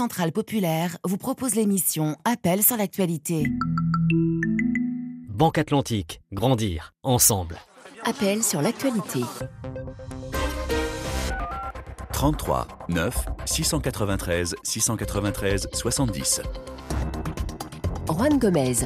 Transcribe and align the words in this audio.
Centrale 0.00 0.32
Populaire 0.32 0.96
vous 1.04 1.18
propose 1.18 1.54
l'émission 1.54 2.16
Appel 2.24 2.62
sur 2.62 2.78
l'actualité. 2.78 3.44
Banque 5.28 5.58
Atlantique, 5.58 6.22
grandir 6.32 6.94
ensemble. 7.02 7.58
Appel 8.06 8.42
sur 8.42 8.62
l'actualité. 8.62 9.20
33 12.14 12.66
9 12.88 13.26
693 13.44 14.56
693 14.62 15.68
70. 15.70 16.40
Juan 18.08 18.38
Gomez. 18.38 18.76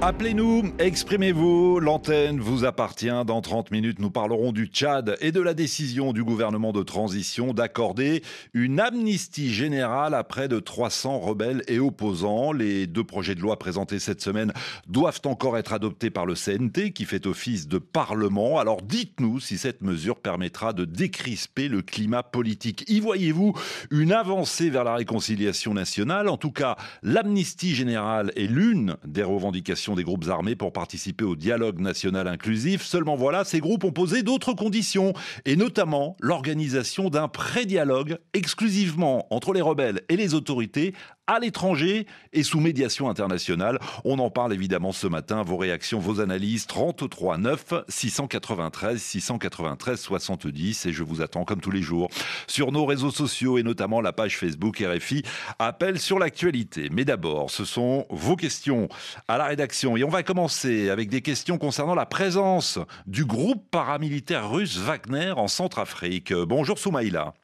Appelez-nous, 0.00 0.74
exprimez-vous, 0.78 1.80
l'antenne 1.80 2.38
vous 2.38 2.64
appartient. 2.64 3.10
Dans 3.26 3.40
30 3.40 3.72
minutes, 3.72 3.98
nous 3.98 4.12
parlerons 4.12 4.52
du 4.52 4.66
Tchad 4.66 5.16
et 5.20 5.32
de 5.32 5.40
la 5.40 5.54
décision 5.54 6.12
du 6.12 6.22
gouvernement 6.22 6.70
de 6.70 6.84
transition 6.84 7.52
d'accorder 7.52 8.22
une 8.54 8.78
amnistie 8.78 9.52
générale 9.52 10.14
à 10.14 10.22
près 10.22 10.46
de 10.46 10.60
300 10.60 11.18
rebelles 11.18 11.64
et 11.66 11.80
opposants. 11.80 12.52
Les 12.52 12.86
deux 12.86 13.02
projets 13.02 13.34
de 13.34 13.40
loi 13.40 13.58
présentés 13.58 13.98
cette 13.98 14.22
semaine 14.22 14.52
doivent 14.86 15.20
encore 15.24 15.58
être 15.58 15.72
adoptés 15.72 16.10
par 16.10 16.26
le 16.26 16.34
CNT 16.34 16.92
qui 16.92 17.04
fait 17.04 17.26
office 17.26 17.66
de 17.66 17.78
parlement. 17.78 18.60
Alors 18.60 18.82
dites-nous 18.82 19.40
si 19.40 19.58
cette 19.58 19.82
mesure 19.82 20.20
permettra 20.20 20.72
de 20.72 20.84
décrisper 20.84 21.66
le 21.66 21.82
climat 21.82 22.22
politique. 22.22 22.84
Y 22.88 23.00
voyez-vous 23.00 23.52
une 23.90 24.12
avancée 24.12 24.70
vers 24.70 24.84
la 24.84 24.94
réconciliation 24.94 25.74
nationale? 25.74 26.28
En 26.28 26.36
tout 26.36 26.52
cas, 26.52 26.76
l'amnistie 27.02 27.74
générale 27.74 28.30
est 28.36 28.46
l'une 28.46 28.96
des 29.04 29.24
revendications 29.24 29.87
des 29.94 30.04
groupes 30.04 30.28
armés 30.28 30.56
pour 30.56 30.72
participer 30.72 31.24
au 31.24 31.36
dialogue 31.36 31.80
national 31.80 32.28
inclusif. 32.28 32.82
Seulement 32.82 33.16
voilà, 33.16 33.44
ces 33.44 33.60
groupes 33.60 33.84
ont 33.84 33.92
posé 33.92 34.22
d'autres 34.22 34.52
conditions, 34.52 35.12
et 35.44 35.56
notamment 35.56 36.16
l'organisation 36.20 37.10
d'un 37.10 37.28
pré-dialogue 37.28 38.18
exclusivement 38.34 39.26
entre 39.34 39.52
les 39.52 39.60
rebelles 39.60 40.02
et 40.08 40.16
les 40.16 40.34
autorités 40.34 40.94
à 41.28 41.38
l'étranger 41.38 42.06
et 42.32 42.42
sous 42.42 42.58
médiation 42.58 43.08
internationale. 43.08 43.78
On 44.04 44.18
en 44.18 44.30
parle 44.30 44.52
évidemment 44.52 44.92
ce 44.92 45.06
matin. 45.06 45.42
Vos 45.42 45.58
réactions, 45.58 46.00
vos 46.00 46.20
analyses 46.20 46.66
33 46.66 47.38
9 47.38 47.74
693 47.88 49.00
693 49.00 50.00
70 50.00 50.86
et 50.86 50.92
je 50.92 51.02
vous 51.04 51.22
attends 51.22 51.44
comme 51.44 51.60
tous 51.60 51.70
les 51.70 51.82
jours 51.82 52.08
sur 52.48 52.72
nos 52.72 52.86
réseaux 52.86 53.10
sociaux 53.10 53.58
et 53.58 53.62
notamment 53.62 54.00
la 54.00 54.12
page 54.12 54.38
Facebook 54.38 54.82
RFI 54.84 55.22
Appel 55.58 56.00
sur 56.00 56.18
l'actualité. 56.18 56.88
Mais 56.90 57.04
d'abord, 57.04 57.50
ce 57.50 57.64
sont 57.64 58.06
vos 58.10 58.36
questions 58.36 58.88
à 59.28 59.36
la 59.38 59.44
rédaction 59.44 59.96
et 59.96 60.04
on 60.04 60.08
va 60.08 60.22
commencer 60.22 60.88
avec 60.88 61.10
des 61.10 61.20
questions 61.20 61.58
concernant 61.58 61.94
la 61.94 62.06
présence 62.06 62.78
du 63.06 63.26
groupe 63.26 63.70
paramilitaire 63.70 64.50
russe 64.50 64.78
Wagner 64.78 65.32
en 65.36 65.48
Centrafrique. 65.48 66.32
Bonjour 66.32 66.78
Soumaïla. 66.78 67.34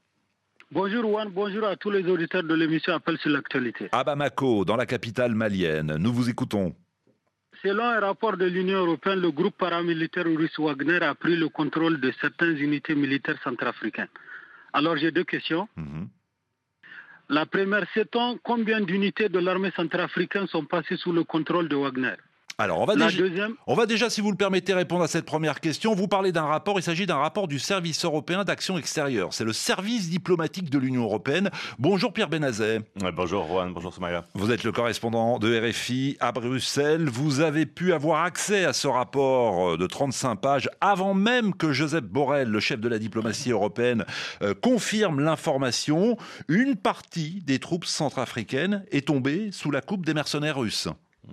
Bonjour 0.75 1.05
Juan, 1.05 1.31
bonjour 1.31 1.65
à 1.67 1.77
tous 1.77 1.93
les 1.93 2.05
auditeurs 2.11 2.43
de 2.43 2.53
l'émission 2.53 2.95
Appel 2.95 3.17
sur 3.19 3.31
l'actualité. 3.31 3.91
À 3.93 4.03
Bamako, 4.03 4.65
dans 4.65 4.75
la 4.75 4.87
capitale 4.87 5.33
malienne, 5.33 5.95
nous 6.01 6.13
vous 6.13 6.29
écoutons. 6.29 6.75
Selon 7.63 7.85
un 7.85 8.01
rapport 8.01 8.37
de 8.37 8.47
l'Union 8.47 8.79
européenne, 8.79 9.21
le 9.21 9.31
groupe 9.31 9.57
paramilitaire 9.57 10.25
russe 10.25 10.59
Wagner 10.59 11.01
a 11.01 11.15
pris 11.15 11.37
le 11.37 11.49
contrôle 11.49 12.01
de 12.01 12.13
certaines 12.21 12.57
unités 12.57 12.97
militaires 12.97 13.39
centrafricaines. 13.45 14.09
Alors 14.73 14.97
j'ai 14.97 15.13
deux 15.13 15.23
questions. 15.23 15.69
Mhm. 15.77 16.09
La 17.29 17.47
première, 17.47 17.87
sait-on 17.95 18.41
combien 18.43 18.81
d'unités 18.81 19.29
de 19.29 19.39
l'armée 19.39 19.71
centrafricaine 19.77 20.49
sont 20.49 20.65
passées 20.65 20.97
sous 20.97 21.13
le 21.13 21.23
contrôle 21.23 21.69
de 21.69 21.77
Wagner? 21.77 22.17
Alors, 22.57 22.81
on 22.81 22.85
va, 22.85 22.95
déjà, 22.95 23.49
on 23.67 23.75
va 23.75 23.87
déjà, 23.87 24.09
si 24.09 24.21
vous 24.21 24.31
le 24.31 24.37
permettez, 24.37 24.75
répondre 24.75 25.03
à 25.03 25.09
cette 25.09 25.25
première 25.25 25.61
question. 25.61 25.93
Vous 25.95 26.07
parlez 26.07 26.31
d'un 26.31 26.45
rapport, 26.45 26.79
il 26.79 26.85
s'agit 26.85 27.05
d'un 27.05 27.17
rapport 27.17 27.49
du 27.49 27.59
Service 27.59 28.05
européen 28.05 28.45
d'action 28.45 28.79
extérieure. 28.79 29.35
C'est 29.35 29.45
le 29.45 29.53
service 29.53 30.09
diplomatique 30.09 30.71
de 30.71 30.79
l'Union 30.79 31.03
européenne. 31.03 31.51
Bonjour 31.81 32.13
Pierre 32.13 32.29
Benazet. 32.29 32.83
bonjour 33.17 33.47
Juan, 33.47 33.73
bonjour 33.73 33.93
Somalia. 33.93 34.25
Vous 34.35 34.53
êtes 34.53 34.63
le 34.63 34.71
correspondant 34.71 35.41
de 35.41 35.69
RFI 35.69 36.17
à 36.21 36.31
Bruxelles. 36.31 37.09
Vous 37.09 37.41
avez 37.41 37.67
pu 37.67 37.93
avoir 37.93 38.23
accès 38.23 38.65
à 38.65 38.73
ce 38.73 38.87
rapport 38.87 39.77
de 39.77 39.87
35 39.87 40.37
pages 40.37 40.71
avant 40.81 41.13
même 41.13 41.55
que 41.55 41.73
Joseph 41.73 42.05
Borrell, 42.05 42.49
le 42.49 42.61
chef 42.61 42.79
de 42.79 42.89
la 42.89 43.01
diplomatie 43.01 43.51
européenne, 43.51 44.05
euh, 44.43 44.55
confirme 44.55 45.19
l'information. 45.19 46.17
Une 46.47 46.77
partie 46.77 47.43
des 47.45 47.59
troupes 47.59 47.85
centrafricaines 47.85 48.85
est 48.93 49.09
tombée 49.09 49.51
sous 49.51 49.73
la 49.73 49.81
coupe 49.81 50.07
des 50.07 50.15
mercenaires 50.15 50.59
russes. 50.59 50.89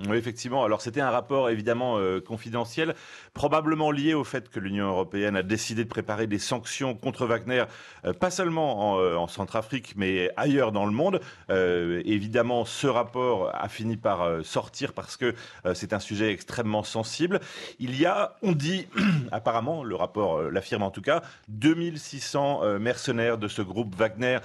Oui, 0.07 0.17
effectivement. 0.17 0.63
Alors 0.63 0.81
c'était 0.81 1.01
un 1.01 1.09
rapport 1.09 1.49
évidemment 1.49 1.97
euh, 1.97 2.21
confidentiel, 2.21 2.95
probablement 3.33 3.91
lié 3.91 4.13
au 4.13 4.23
fait 4.23 4.49
que 4.49 4.59
l'Union 4.59 4.87
européenne 4.87 5.35
a 5.35 5.43
décidé 5.43 5.83
de 5.83 5.89
préparer 5.89 6.27
des 6.27 6.39
sanctions 6.39 6.95
contre 6.95 7.25
Wagner, 7.25 7.65
euh, 8.05 8.13
pas 8.13 8.31
seulement 8.31 8.93
en, 8.93 8.99
euh, 8.99 9.15
en, 9.15 9.27
Centrafrique, 9.27 9.93
mais 9.97 10.29
ailleurs 10.37 10.71
dans 10.71 10.85
le 10.85 10.91
monde. 10.91 11.21
évidemment, 11.49 12.65
ce 12.65 12.87
rapport 12.87 13.49
a 13.53 13.69
fini 13.69 13.95
par 13.95 14.43
sortir 14.43 14.91
parce 14.91 15.15
que 15.15 15.33
c'est 15.73 15.93
un 15.93 15.99
sujet 15.99 16.33
extrêmement 16.33 16.83
sensible. 16.83 17.39
Il 17.79 17.97
y 17.97 18.05
a, 18.05 18.35
on 18.41 18.51
dit, 18.51 18.87
apparemment, 19.31 19.83
le 19.85 19.95
rapport 19.95 20.41
l'affirme 20.41 20.83
en 20.83 20.91
tout 20.91 21.01
cas, 21.01 21.21
2600 21.47 22.79
mercenaires 22.79 23.37
de 23.37 23.47
ce 23.47 23.61
groupe 23.61 23.95
Wagner 23.95 24.39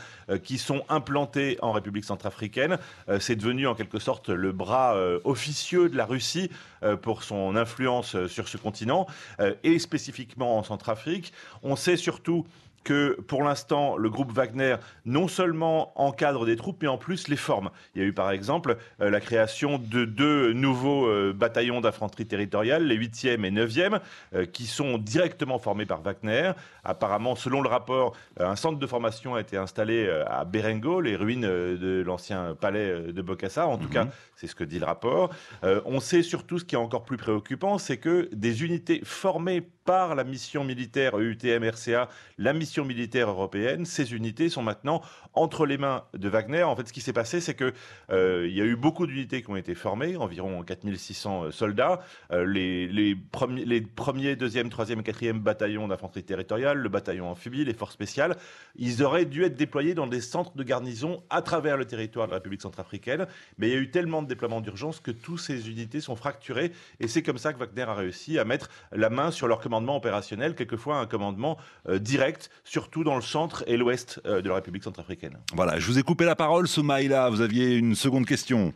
qui 0.45 0.59
sont 0.59 0.85
implantés 0.89 1.59
en 1.63 1.73
République 1.73 2.05
centrafricaine. 2.05 2.79
c'est 3.19 3.37
devenu 3.37 3.67
en 3.67 3.75
quelque 3.75 3.99
sorte 3.99 4.29
le 4.29 4.53
bras 4.53 4.97
officieux 5.37 5.91
de 5.91 5.97
la 5.99 6.07
Russie 6.07 6.51
euh, 6.83 6.97
pour 6.97 7.23
son 7.23 7.57
influence 7.57 8.15
euh, 8.15 8.27
sur 8.27 8.49
ce 8.49 8.57
continent 8.57 9.07
euh, 9.39 9.55
et 9.65 9.79
spécifiquement 9.79 10.57
en 10.57 10.63
Centrafrique. 10.63 11.35
On 11.63 11.77
sait 11.77 11.99
surtout 11.99 12.47
que 12.87 13.21
pour 13.27 13.43
l'instant, 13.43 13.97
le 13.97 14.09
groupe 14.09 14.31
Wagner 14.31 14.77
non 15.07 15.27
seulement 15.27 15.93
encadre 16.01 16.47
des 16.47 16.55
troupes, 16.55 16.79
mais 16.83 16.89
en 16.89 16.99
plus 16.99 17.27
les 17.27 17.37
forme. 17.37 17.71
Il 17.95 18.01
y 18.01 18.05
a 18.05 18.07
eu 18.07 18.13
par 18.13 18.31
exemple 18.31 18.77
euh, 19.01 19.11
la 19.11 19.19
création 19.19 19.79
de 19.79 20.05
deux 20.05 20.53
nouveaux 20.53 21.09
euh, 21.09 21.33
bataillons 21.35 21.81
d'infanterie 21.81 22.27
territoriale, 22.27 22.87
les 22.87 22.97
8e 22.97 23.45
et 23.45 23.51
9e, 23.51 23.99
euh, 24.35 24.47
qui 24.47 24.67
sont 24.67 24.99
directement 24.99 25.59
formés 25.59 25.85
par 25.85 26.01
Wagner. 26.01 26.53
Apparemment, 26.85 27.35
selon 27.35 27.61
le 27.61 27.69
rapport, 27.69 28.13
un 28.39 28.55
centre 28.55 28.79
de 28.79 28.87
formation 28.87 29.35
a 29.35 29.41
été 29.41 29.57
installé 29.57 30.09
à 30.29 30.45
Berengo, 30.45 31.01
les 31.01 31.17
ruines 31.17 31.41
de 31.41 32.05
l'ancien 32.07 32.55
palais 32.55 33.13
de 33.13 33.23
Bokassa. 33.23 33.67
En 33.67 33.79
tout 33.79 33.89
mhm. 33.89 33.91
cas, 33.91 34.07
c'est 34.37 34.47
ce 34.47 34.55
que 34.55 34.63
dit 34.63 34.79
le 34.79 34.87
rapport. 34.87 35.31
on 35.65 35.99
sait 35.99 36.23
surtout 36.23 36.61
ce 36.61 36.65
qui 36.65 36.77
est 36.77 36.79
encore 36.79 37.05
plus 37.05 37.17
préoccupant, 37.17 37.79
c'est 37.79 37.97
que 37.97 38.29
des 38.33 38.63
unités 38.63 39.01
formées 39.03 39.65
par 39.87 40.17
la 40.17 40.25
mission 40.25 40.65
militaire 40.65 41.17
EUTM-RCA, 41.17 42.09
la 42.39 42.53
mission 42.53 42.85
militaire 42.85 43.31
européenne. 43.31 43.87
Ces 43.87 44.15
unités 44.15 44.49
sont 44.49 44.63
maintenant 44.63 45.01
entre 45.33 45.65
les 45.65 45.79
mains 45.79 46.05
de 46.13 46.29
Wagner. 46.29 46.65
En 46.65 46.75
fait, 46.75 46.89
ce 46.89 46.93
qui 46.93 47.01
s'est 47.01 47.13
passé, 47.13 47.41
c'est 47.41 47.55
que 47.55 47.73
euh, 48.11 48.47
il 48.49 48.55
y 48.55 48.61
a 48.61 48.65
eu 48.65 48.75
beaucoup 48.75 49.07
d'unités 49.07 49.43
qui 49.43 49.51
ont 49.51 49.57
été 49.57 49.75
formées, 49.75 50.17
environ 50.17 50.63
4600 50.65 51.45
euh, 51.45 51.51
soldats. 51.53 52.01
Euh, 52.33 52.45
les, 52.45 52.89
les, 52.89 53.15
premiers, 53.15 53.65
les 53.65 53.81
premiers, 53.81 54.35
deuxième, 54.35 54.69
troisième 54.71 55.05
quatrième 55.05 55.39
bataillons 55.39 55.87
d'infanterie 55.87 56.25
territoriale, 56.25 56.79
le 56.79 56.89
bataillon 56.89 57.31
amphibie, 57.31 57.65
les 57.65 57.75
forces 57.75 57.95
spéciales, 57.95 58.37
ils 58.75 59.05
auraient 59.05 59.25
dû 59.25 59.45
être 59.45 59.57
déployés 59.57 59.95
dans 59.95 60.09
des 60.09 60.21
centres 60.21 60.57
de 60.57 60.65
garnison 60.65 61.23
à 61.31 61.43
travers 61.43 61.77
le 61.77 61.85
territoire 61.85 62.27
de 62.27 62.33
la 62.33 62.39
République 62.39 62.63
centrafricaine. 62.63 63.27
Mais 63.59 63.69
il 63.69 63.73
y 63.73 63.77
a 63.77 63.81
eu 63.81 63.91
tellement 63.93 64.23
de 64.23 64.27
déploiements 64.27 64.61
d'urgence 64.61 64.99
que 64.99 65.13
toutes 65.13 65.41
ces 65.41 65.71
unités 65.71 66.01
sont 66.01 66.17
fracturées. 66.17 66.73
Et 66.99 67.07
c'est 67.07 67.23
comme 67.23 67.39
ça 67.39 67.53
que 67.53 67.59
Wagner 67.61 67.83
a 67.83 67.95
réussi 67.95 68.41
à 68.41 68.45
mettre 68.45 68.69
la 68.91 69.11
main 69.11 69.31
sur 69.31 69.47
leur 69.47 69.61
commandement 69.61 69.76
commandement 69.77 69.97
opérationnel, 69.99 70.55
quelquefois 70.55 70.97
un 70.97 71.07
commandement 71.07 71.59
euh, 71.89 71.99
direct, 71.99 72.51
surtout 72.65 73.05
dans 73.05 73.15
le 73.15 73.21
centre 73.21 73.63
et 73.67 73.77
l'ouest 73.77 74.21
euh, 74.25 74.41
de 74.41 74.49
la 74.49 74.55
République 74.55 74.85
centrafricaine. 74.85 75.37
Voilà, 75.53 75.79
je 75.79 75.87
vous 75.87 75.99
ai 75.99 76.03
coupé 76.03 76.25
la 76.25 76.35
parole, 76.35 76.67
Soumaïla. 76.67 77.29
Vous 77.29 77.43
aviez 77.43 77.75
une 77.77 77.95
seconde 77.95 78.25
question. 78.25 78.73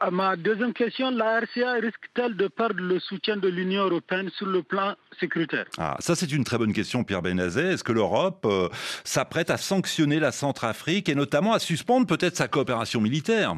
À 0.00 0.10
ma 0.10 0.34
deuxième 0.36 0.72
question, 0.72 1.10
la 1.10 1.40
RCA 1.40 1.74
risque-t-elle 1.74 2.36
de 2.36 2.48
perdre 2.48 2.80
le 2.80 2.98
soutien 3.00 3.36
de 3.36 3.48
l'Union 3.48 3.84
européenne 3.84 4.30
sur 4.36 4.46
le 4.46 4.62
plan 4.62 4.94
sécuritaire? 5.20 5.66
Ah, 5.76 5.96
Ça, 6.00 6.16
c'est 6.16 6.32
une 6.32 6.42
très 6.42 6.56
bonne 6.56 6.72
question, 6.72 7.04
Pierre 7.04 7.22
Benazet. 7.22 7.74
Est-ce 7.74 7.84
que 7.84 7.92
l'Europe 7.92 8.46
euh, 8.46 8.68
s'apprête 9.04 9.50
à 9.50 9.58
sanctionner 9.58 10.18
la 10.20 10.32
Centrafrique 10.32 11.10
et 11.10 11.14
notamment 11.14 11.52
à 11.52 11.58
suspendre 11.58 12.06
peut-être 12.06 12.36
sa 12.36 12.48
coopération 12.48 13.00
militaire? 13.00 13.54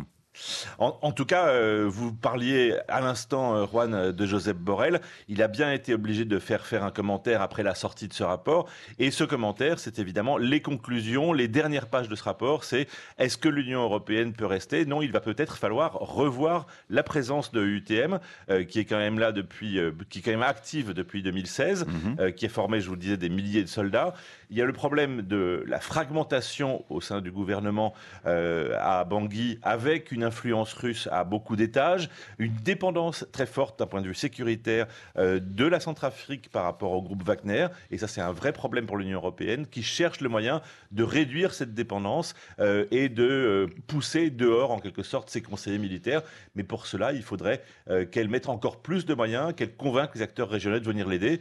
En, 0.78 1.12
tout 1.12 1.24
cas, 1.24 1.48
euh, 1.48 1.86
vous 1.88 2.12
parliez 2.12 2.76
à 2.88 3.00
l'instant, 3.00 3.54
euh, 3.54 3.66
Juan, 3.66 4.12
de 4.12 4.26
Joseph 4.26 4.56
Borrell. 4.56 5.00
Il 5.28 5.42
a 5.42 5.48
bien 5.48 5.72
été 5.72 5.94
obligé 5.94 6.24
de 6.24 6.38
faire 6.38 6.66
faire 6.66 6.82
un 6.84 6.90
commentaire 6.90 7.40
après 7.40 7.62
la 7.62 7.74
sortie 7.74 8.08
de 8.08 8.12
ce 8.12 8.24
rapport. 8.24 8.68
Et 8.98 9.10
ce 9.10 9.24
commentaire, 9.24 9.78
c'est 9.78 9.98
évidemment 9.98 10.36
les 10.36 10.60
conclusions, 10.60 11.32
les 11.32 11.48
dernières 11.48 11.86
pages 11.86 12.08
de 12.08 12.16
ce 12.16 12.24
rapport. 12.24 12.64
C'est 12.64 12.88
est-ce 13.18 13.38
que 13.38 13.48
l'Union 13.48 13.82
européenne 13.82 14.32
peut 14.32 14.46
rester? 14.46 14.84
Non, 14.86 15.02
il 15.02 15.12
va 15.12 15.20
peut-être 15.20 15.56
falloir 15.56 15.94
revoir 15.94 16.66
la 16.90 17.02
présence 17.02 17.52
de 17.52 17.64
UTM, 17.64 18.18
euh, 18.50 18.64
qui 18.64 18.80
est 18.80 18.84
quand 18.84 18.98
même 18.98 19.18
là 19.18 19.30
depuis, 19.32 19.78
qui 20.10 20.18
est 20.18 20.22
quand 20.22 20.32
même 20.32 20.42
active 20.42 20.92
depuis 20.92 21.22
2016, 21.22 21.86
mhm. 21.86 22.32
qui 22.32 22.46
est 22.46 22.48
formée, 22.48 22.80
je 22.80 22.88
vous 22.88 22.94
le 22.94 23.00
disais, 23.00 23.16
des 23.16 23.28
milliers 23.28 23.62
de 23.62 23.68
soldats. 23.68 24.14
Il 24.50 24.56
y 24.56 24.62
a 24.62 24.64
le 24.64 24.72
problème 24.72 25.22
de 25.22 25.64
la 25.66 25.80
fragmentation 25.80 26.84
au 26.88 27.00
sein 27.00 27.20
du 27.20 27.30
gouvernement 27.30 27.94
à 28.24 29.04
Bangui, 29.04 29.58
avec 29.62 30.12
une 30.12 30.23
influence 30.24 30.72
russe 30.72 31.08
à 31.12 31.24
beaucoup 31.24 31.56
d'étages, 31.56 32.08
une 32.38 32.54
dépendance 32.54 33.26
très 33.32 33.46
forte 33.46 33.78
d'un 33.78 33.86
point 33.86 34.02
de 34.02 34.08
vue 34.08 34.14
sécuritaire 34.14 34.86
euh, 35.18 35.40
de 35.40 35.64
la 35.64 35.80
Centrafrique 35.80 36.50
par 36.50 36.64
rapport 36.64 36.92
au 36.92 37.02
groupe 37.02 37.22
Wagner. 37.22 37.68
Et 37.90 37.98
ça, 37.98 38.08
c'est 38.08 38.20
un 38.20 38.32
vrai 38.32 38.52
problème 38.52 38.86
pour 38.86 38.96
l'Union 38.96 39.18
européenne 39.18 39.66
qui 39.66 39.82
cherche 39.82 40.20
le 40.20 40.28
moyen 40.28 40.62
de 40.92 41.02
réduire 41.02 41.52
cette 41.52 41.74
dépendance 41.74 42.34
euh, 42.60 42.86
et 42.90 43.08
de 43.08 43.24
euh, 43.24 43.66
pousser 43.86 44.30
dehors, 44.30 44.70
en 44.70 44.78
quelque 44.78 45.02
sorte, 45.02 45.30
ses 45.30 45.42
conseillers 45.42 45.78
militaires. 45.78 46.22
Mais 46.54 46.62
pour 46.62 46.86
cela, 46.86 47.12
il 47.12 47.22
faudrait 47.22 47.62
qu'elle 48.10 48.28
mette 48.28 48.48
encore 48.48 48.80
plus 48.80 49.04
de 49.04 49.14
moyens, 49.14 49.54
qu'elle 49.54 49.74
convainque 49.74 50.14
les 50.14 50.22
acteurs 50.22 50.48
régionaux 50.48 50.78
de 50.78 50.84
venir 50.84 51.08
l'aider. 51.08 51.40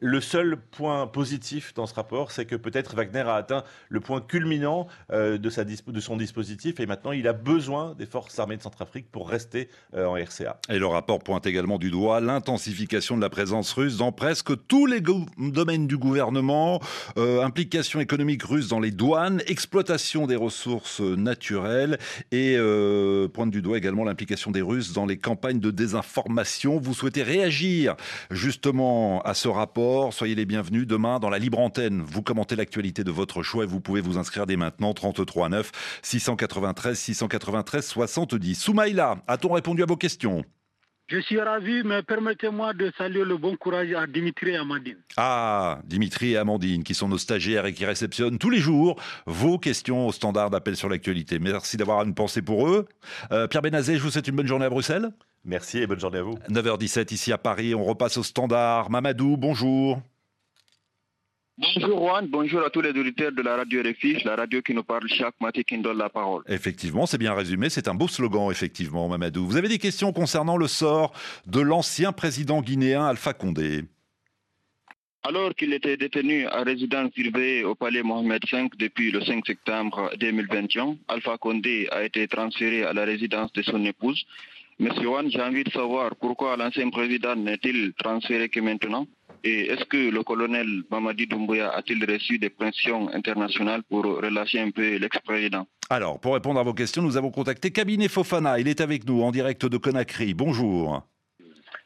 Le 0.00 0.20
seul 0.20 0.56
point 0.56 1.06
positif 1.06 1.72
dans 1.74 1.86
ce 1.86 1.94
rapport, 1.94 2.32
c'est 2.32 2.46
que 2.46 2.56
peut-être 2.56 2.94
Wagner 2.94 3.20
a 3.20 3.34
atteint 3.34 3.64
le 3.88 4.00
point 4.00 4.20
culminant 4.20 4.88
de, 5.10 5.50
son 6.00 6.16
dispositif 6.16 6.80
et 6.80 6.86
maintenant 6.86 7.12
il 7.12 7.28
a 7.28 7.32
besoin 7.32 7.94
des 7.94 8.06
forces 8.06 8.23
armées 8.38 8.56
de 8.56 8.62
Centrafrique 8.62 9.06
pour 9.10 9.28
rester 9.28 9.68
euh, 9.94 10.06
en 10.06 10.14
RCA. 10.14 10.58
Et 10.68 10.78
le 10.78 10.86
rapport 10.86 11.20
pointe 11.20 11.46
également 11.46 11.78
du 11.78 11.90
doigt 11.90 12.20
l'intensification 12.20 13.16
de 13.16 13.20
la 13.20 13.30
présence 13.30 13.72
russe 13.72 13.96
dans 13.96 14.12
presque 14.12 14.52
tous 14.66 14.86
les 14.86 15.00
domaines 15.00 15.86
du 15.86 15.96
gouvernement, 15.96 16.80
euh, 17.18 17.42
implication 17.42 18.00
économique 18.00 18.42
russe 18.42 18.68
dans 18.68 18.80
les 18.80 18.90
douanes, 18.90 19.42
exploitation 19.46 20.26
des 20.26 20.36
ressources 20.36 21.00
naturelles 21.00 21.98
et 22.32 22.56
pointe 23.32 23.50
du 23.50 23.62
doigt 23.62 23.78
également 23.78 24.04
l'implication 24.04 24.50
des 24.50 24.62
Russes 24.62 24.92
dans 24.92 25.06
les 25.06 25.16
campagnes 25.16 25.60
de 25.60 25.70
désinformation. 25.70 26.78
Vous 26.78 26.94
souhaitez 26.94 27.22
réagir 27.22 27.96
justement 28.30 29.20
à 29.22 29.34
ce 29.34 29.48
rapport 29.48 30.12
Soyez 30.12 30.34
les 30.34 30.44
bienvenus 30.44 30.86
demain 30.86 31.18
dans 31.18 31.30
la 31.30 31.38
libre 31.38 31.58
antenne. 31.58 32.02
Vous 32.06 32.22
commentez 32.22 32.56
l'actualité 32.56 33.04
de 33.04 33.10
votre 33.10 33.42
choix 33.42 33.64
et 33.64 33.66
vous 33.66 33.80
pouvez 33.80 34.00
vous 34.00 34.18
inscrire 34.18 34.46
dès 34.46 34.56
maintenant 34.56 34.94
33 34.94 35.48
9 35.48 35.72
693 36.02 36.98
693 36.98 37.84
70. 38.14 38.54
Soumaïla, 38.54 39.16
a-t-on 39.26 39.52
répondu 39.52 39.82
à 39.82 39.86
vos 39.86 39.96
questions? 39.96 40.44
Je 41.08 41.18
suis 41.18 41.38
ravi, 41.38 41.82
mais 41.84 42.02
permettez-moi 42.02 42.72
de 42.72 42.90
saluer 42.96 43.24
le 43.24 43.36
bon 43.36 43.56
courage 43.56 43.92
à 43.92 44.06
Dimitri 44.06 44.50
et 44.50 44.56
Amandine. 44.56 44.96
Ah, 45.18 45.80
Dimitri 45.84 46.32
et 46.32 46.36
Amandine, 46.38 46.82
qui 46.82 46.94
sont 46.94 47.08
nos 47.08 47.18
stagiaires 47.18 47.66
et 47.66 47.74
qui 47.74 47.84
réceptionnent 47.84 48.38
tous 48.38 48.48
les 48.48 48.58
jours 48.58 48.98
vos 49.26 49.58
questions 49.58 50.06
au 50.06 50.12
standard 50.12 50.48
d'appel 50.48 50.76
sur 50.76 50.88
l'actualité. 50.88 51.38
Merci 51.38 51.76
d'avoir 51.76 52.02
une 52.04 52.14
pensée 52.14 52.40
pour 52.40 52.68
eux. 52.68 52.86
Euh, 53.32 53.48
Pierre 53.48 53.60
Benazé, 53.60 53.98
je 53.98 54.02
vous 54.02 54.10
souhaite 54.10 54.28
une 54.28 54.36
bonne 54.36 54.46
journée 54.46 54.64
à 54.64 54.70
Bruxelles. 54.70 55.10
Merci 55.44 55.78
et 55.78 55.86
bonne 55.86 56.00
journée 56.00 56.18
à 56.18 56.22
vous. 56.22 56.38
9h17 56.48 57.12
ici 57.12 57.32
à 57.32 57.38
Paris, 57.38 57.74
on 57.74 57.84
repasse 57.84 58.16
au 58.16 58.22
standard. 58.22 58.88
Mamadou, 58.90 59.36
bonjour. 59.36 60.00
Bonjour 61.56 62.00
Juan, 62.00 62.26
bonjour 62.26 62.64
à 62.64 62.70
tous 62.70 62.80
les 62.80 62.90
auditeurs 62.90 63.30
de 63.30 63.40
la 63.40 63.54
radio 63.54 63.80
RFI, 63.80 64.24
la 64.24 64.34
radio 64.34 64.60
qui 64.60 64.74
nous 64.74 64.82
parle 64.82 65.06
chaque 65.06 65.40
matin 65.40 65.62
qui 65.62 65.76
nous 65.76 65.84
donne 65.84 65.98
la 65.98 66.08
parole. 66.08 66.42
Effectivement, 66.48 67.06
c'est 67.06 67.16
bien 67.16 67.32
résumé, 67.32 67.70
c'est 67.70 67.86
un 67.86 67.94
beau 67.94 68.08
slogan 68.08 68.50
effectivement 68.50 69.08
Mamadou. 69.08 69.46
Vous 69.46 69.56
avez 69.56 69.68
des 69.68 69.78
questions 69.78 70.12
concernant 70.12 70.56
le 70.56 70.66
sort 70.66 71.12
de 71.46 71.60
l'ancien 71.60 72.10
président 72.10 72.60
guinéen 72.60 73.06
Alpha 73.06 73.34
Condé? 73.34 73.84
Alors 75.22 75.54
qu'il 75.54 75.72
était 75.72 75.96
détenu 75.96 76.44
à 76.48 76.64
résidence 76.64 77.12
surveillée 77.14 77.62
au 77.62 77.76
palais 77.76 78.02
Mohamed 78.02 78.42
V 78.50 78.68
depuis 78.76 79.12
le 79.12 79.24
5 79.24 79.46
septembre 79.46 80.10
2021, 80.18 80.96
Alpha 81.06 81.38
Condé 81.38 81.86
a 81.92 82.02
été 82.02 82.26
transféré 82.26 82.82
à 82.82 82.92
la 82.92 83.04
résidence 83.04 83.52
de 83.52 83.62
son 83.62 83.84
épouse. 83.84 84.26
Monsieur 84.80 85.06
Wan, 85.06 85.30
j'ai 85.30 85.40
envie 85.40 85.62
de 85.62 85.70
savoir 85.70 86.16
pourquoi 86.16 86.56
l'ancien 86.56 86.90
président 86.90 87.36
n'est-il 87.36 87.92
transféré 87.92 88.48
que 88.48 88.58
maintenant? 88.58 89.06
Et 89.44 89.70
est-ce 89.70 89.84
que 89.84 90.10
le 90.10 90.22
colonel 90.22 90.82
Mamadi 90.90 91.26
Doumbouya 91.26 91.70
a-t-il 91.70 92.02
reçu 92.10 92.38
des 92.38 92.48
pressions 92.48 93.10
internationales 93.12 93.82
pour 93.88 94.04
relâcher 94.04 94.60
un 94.60 94.70
peu 94.70 94.96
l'ex-président 94.96 95.66
Alors, 95.90 96.18
pour 96.18 96.32
répondre 96.32 96.58
à 96.58 96.62
vos 96.62 96.72
questions, 96.72 97.02
nous 97.02 97.18
avons 97.18 97.30
contacté 97.30 97.70
Cabinet 97.70 98.08
Fofana. 98.08 98.58
Il 98.58 98.68
est 98.68 98.80
avec 98.80 99.06
nous 99.06 99.22
en 99.22 99.30
direct 99.30 99.66
de 99.66 99.76
Conakry. 99.76 100.32
Bonjour. 100.32 101.06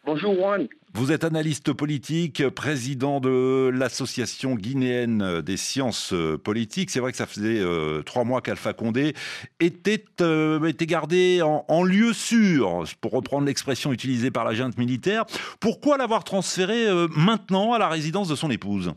Bonjour 0.04 0.34
Juan. 0.34 0.68
Vous 0.94 1.12
êtes 1.12 1.24
analyste 1.24 1.72
politique, 1.74 2.48
président 2.48 3.20
de 3.20 3.70
l'association 3.72 4.54
guinéenne 4.54 5.42
des 5.42 5.56
sciences 5.58 6.14
politiques. 6.42 6.90
C'est 6.90 7.00
vrai 7.00 7.12
que 7.12 7.18
ça 7.18 7.26
faisait 7.26 7.60
euh, 7.60 8.02
trois 8.02 8.24
mois 8.24 8.40
qu'Alpha 8.40 8.72
Condé 8.72 9.14
était, 9.60 10.04
euh, 10.22 10.72
gardé 10.80 11.42
en, 11.42 11.82
lieu 11.82 12.12
sûr, 12.12 12.84
pour 13.00 13.12
reprendre 13.12 13.46
l'expression 13.46 13.92
utilisée 13.92 14.30
par 14.30 14.44
la 14.44 14.54
junte 14.54 14.78
militaire. 14.78 15.24
Pourquoi 15.60 15.98
l'avoir 15.98 16.24
transféré 16.24 16.88
euh, 16.88 17.06
maintenant 17.14 17.74
à 17.74 17.78
la 17.78 17.88
résidence 17.88 18.28
de 18.28 18.34
son 18.34 18.50
épouse? 18.50 18.92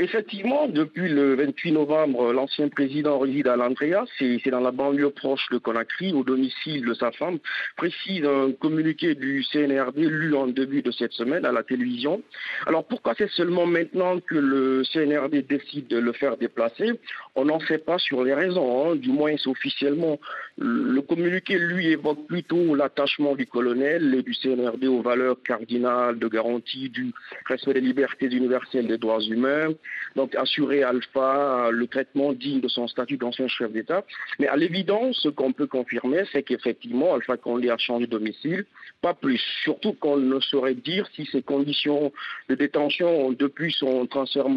Effectivement, 0.00 0.68
depuis 0.68 1.08
le 1.08 1.34
28 1.34 1.72
novembre, 1.72 2.32
l'ancien 2.32 2.68
président 2.68 3.18
réside 3.18 3.48
à 3.48 3.56
l'Andrea, 3.56 4.04
c'est 4.16 4.48
dans 4.48 4.60
la 4.60 4.70
banlieue 4.70 5.10
proche 5.10 5.48
de 5.50 5.58
Conakry, 5.58 6.12
au 6.12 6.22
domicile 6.22 6.84
de 6.84 6.94
sa 6.94 7.10
femme, 7.10 7.40
précise 7.76 8.24
un 8.24 8.52
communiqué 8.52 9.16
du 9.16 9.42
CNRD 9.42 9.98
lu 9.98 10.36
en 10.36 10.46
début 10.46 10.82
de 10.82 10.92
cette 10.92 11.12
semaine 11.14 11.44
à 11.44 11.50
la 11.50 11.64
télévision. 11.64 12.22
Alors 12.66 12.84
pourquoi 12.84 13.14
c'est 13.18 13.28
seulement 13.30 13.66
maintenant 13.66 14.20
que 14.20 14.36
le 14.36 14.84
CNRD 14.84 15.44
décide 15.48 15.88
de 15.88 15.98
le 15.98 16.12
faire 16.12 16.36
déplacer? 16.36 16.92
On 17.34 17.46
n'en 17.46 17.58
sait 17.58 17.78
pas 17.78 17.98
sur 17.98 18.22
les 18.22 18.34
raisons, 18.34 18.92
hein. 18.92 18.94
du 18.94 19.10
moins 19.10 19.34
officiellement. 19.46 20.20
Le 20.58 21.00
communiqué, 21.00 21.58
lui, 21.58 21.88
évoque 21.88 22.24
plutôt 22.28 22.76
l'attachement 22.76 23.34
du 23.34 23.46
colonel 23.46 24.14
et 24.14 24.22
du 24.22 24.34
CNRD 24.34 24.84
aux 24.84 25.02
valeurs 25.02 25.42
cardinales 25.42 26.20
de 26.20 26.28
garantie 26.28 26.88
du 26.88 27.12
respect 27.46 27.74
des 27.74 27.80
libertés 27.80 28.26
universelles 28.26 28.86
des 28.86 28.98
droits 28.98 29.22
humains, 29.22 29.70
donc 30.16 30.34
assurer 30.34 30.82
Alpha 30.82 31.70
le 31.70 31.86
traitement 31.86 32.32
digne 32.32 32.60
de 32.60 32.68
son 32.68 32.88
statut 32.88 33.16
d'ancien 33.16 33.48
chef 33.48 33.72
d'État. 33.72 34.04
Mais 34.38 34.48
à 34.48 34.56
l'évidence, 34.56 35.18
ce 35.22 35.28
qu'on 35.28 35.52
peut 35.52 35.66
confirmer, 35.66 36.22
c'est 36.32 36.42
qu'effectivement, 36.42 37.14
Alpha 37.14 37.36
Condé 37.36 37.70
a 37.70 37.78
changé 37.78 38.06
de 38.06 38.10
domicile, 38.10 38.64
pas 39.00 39.14
plus. 39.14 39.40
Surtout 39.62 39.92
qu'on 39.92 40.16
ne 40.16 40.40
saurait 40.40 40.74
dire 40.74 41.08
si 41.14 41.26
ses 41.26 41.42
conditions 41.42 42.12
de 42.48 42.54
détention 42.54 43.32
depuis 43.32 43.72
son 43.72 44.06
transfert 44.06 44.48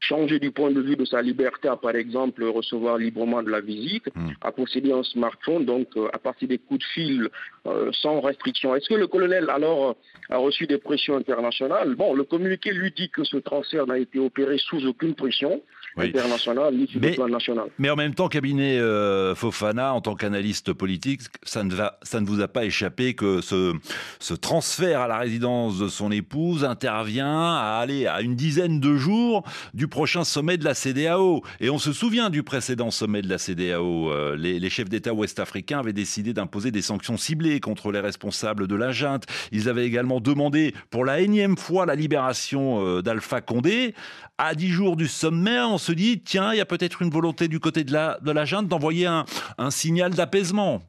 changer 0.00 0.38
du 0.38 0.50
point 0.50 0.70
de 0.70 0.80
vue 0.80 0.96
de 0.96 1.04
sa 1.04 1.22
liberté 1.22 1.68
à, 1.68 1.76
par 1.76 1.94
exemple, 1.94 2.42
recevoir 2.44 2.96
librement 2.96 3.42
de 3.42 3.50
la 3.50 3.60
visite, 3.60 4.06
hmm. 4.14 4.30
à 4.40 4.50
posséder 4.50 4.92
un 4.92 5.02
smartphone, 5.02 5.64
donc 5.64 5.88
euh, 5.96 6.08
à 6.12 6.18
partir 6.18 6.48
des 6.48 6.58
coups 6.58 6.80
de 6.80 6.84
fil 6.94 7.28
euh, 7.66 7.90
sans 7.92 8.20
restriction. 8.20 8.74
Est-ce 8.74 8.88
que 8.88 8.94
le 8.94 9.06
colonel, 9.06 9.50
alors, 9.50 9.96
a 10.30 10.38
reçu 10.38 10.66
des 10.66 10.78
pressions 10.78 11.16
internationales? 11.16 11.94
Bon, 11.94 12.14
le 12.14 12.24
communiqué 12.24 12.72
lui 12.72 12.92
dit 12.96 13.10
que 13.10 13.24
ce 13.24 13.36
transfert 13.36 13.86
n'a 13.86 13.98
été 13.98 14.18
opéré 14.18 14.56
sous 14.58 14.86
aucune 14.86 15.14
pression 15.14 15.60
internationale 15.96 16.74
ni 16.74 16.86
sur 16.86 17.00
le 17.00 17.12
plan 17.12 17.28
national. 17.28 17.66
Mais 17.78 17.90
en 17.90 17.96
même 17.96 18.14
temps, 18.14 18.28
cabinet 18.28 18.78
euh, 18.78 19.34
Fofana, 19.34 19.92
en 19.92 20.00
tant 20.00 20.14
qu'analyste 20.14 20.72
politique, 20.72 21.22
ça 21.42 21.64
ne, 21.64 21.74
va, 21.74 21.98
ça 22.02 22.20
ne 22.20 22.26
vous 22.26 22.40
a 22.40 22.48
pas 22.48 22.64
échappé 22.64 23.14
que 23.14 23.40
ce, 23.40 23.74
ce 24.18 24.34
transfert 24.34 25.00
à 25.00 25.08
la 25.08 25.18
résidence 25.18 25.78
de 25.78 25.88
son 25.88 26.10
épouse 26.12 26.64
intervient 26.64 27.56
à 27.56 27.80
aller 27.80 28.06
à 28.06 28.20
une 28.20 28.36
dizaine 28.36 28.80
de 28.80 28.96
jours 28.96 29.44
du 29.74 29.88
prochain 29.90 30.24
sommet 30.24 30.56
de 30.56 30.64
la 30.64 30.74
CDAO. 30.74 31.42
Et 31.60 31.68
on 31.68 31.78
se 31.78 31.92
souvient 31.92 32.30
du 32.30 32.42
précédent 32.42 32.90
sommet 32.90 33.20
de 33.20 33.28
la 33.28 33.36
CDAO. 33.36 34.10
Euh, 34.10 34.36
les, 34.36 34.70
chefs 34.70 34.88
d'État 34.88 35.12
ouest-africains 35.12 35.80
avaient 35.80 35.92
décidé 35.92 36.32
d'imposer 36.32 36.70
des 36.70 36.80
sanctions 36.80 37.18
ciblées 37.18 37.60
contre 37.60 37.92
les 37.92 38.00
responsables 38.00 38.66
de 38.66 38.74
la 38.74 38.92
junte. 38.92 39.24
Ils 39.52 39.68
avaient 39.68 39.84
également 39.84 40.20
demandé 40.20 40.74
pour 40.88 41.04
la 41.04 41.20
énième 41.20 41.58
fois 41.58 41.84
la 41.84 41.94
libération 41.94 42.86
euh, 42.86 43.02
d'Alpha 43.02 43.40
Condé. 43.42 43.94
À 44.38 44.54
dix 44.54 44.70
jours 44.70 44.96
du 44.96 45.08
sommet, 45.08 45.60
on 45.60 45.76
se 45.76 45.92
dit, 45.92 46.22
tiens, 46.22 46.54
il 46.54 46.56
y 46.56 46.62
a 46.62 46.66
peut-être 46.66 47.02
une 47.02 47.10
volonté 47.10 47.48
du 47.48 47.60
côté 47.60 47.84
de 47.84 47.92
la, 47.92 48.18
de 48.22 48.30
la 48.30 48.46
junte 48.46 48.68
d'envoyer 48.68 49.06
un 49.06 49.70
signal 49.70 50.14
d'apaisement. 50.14 50.80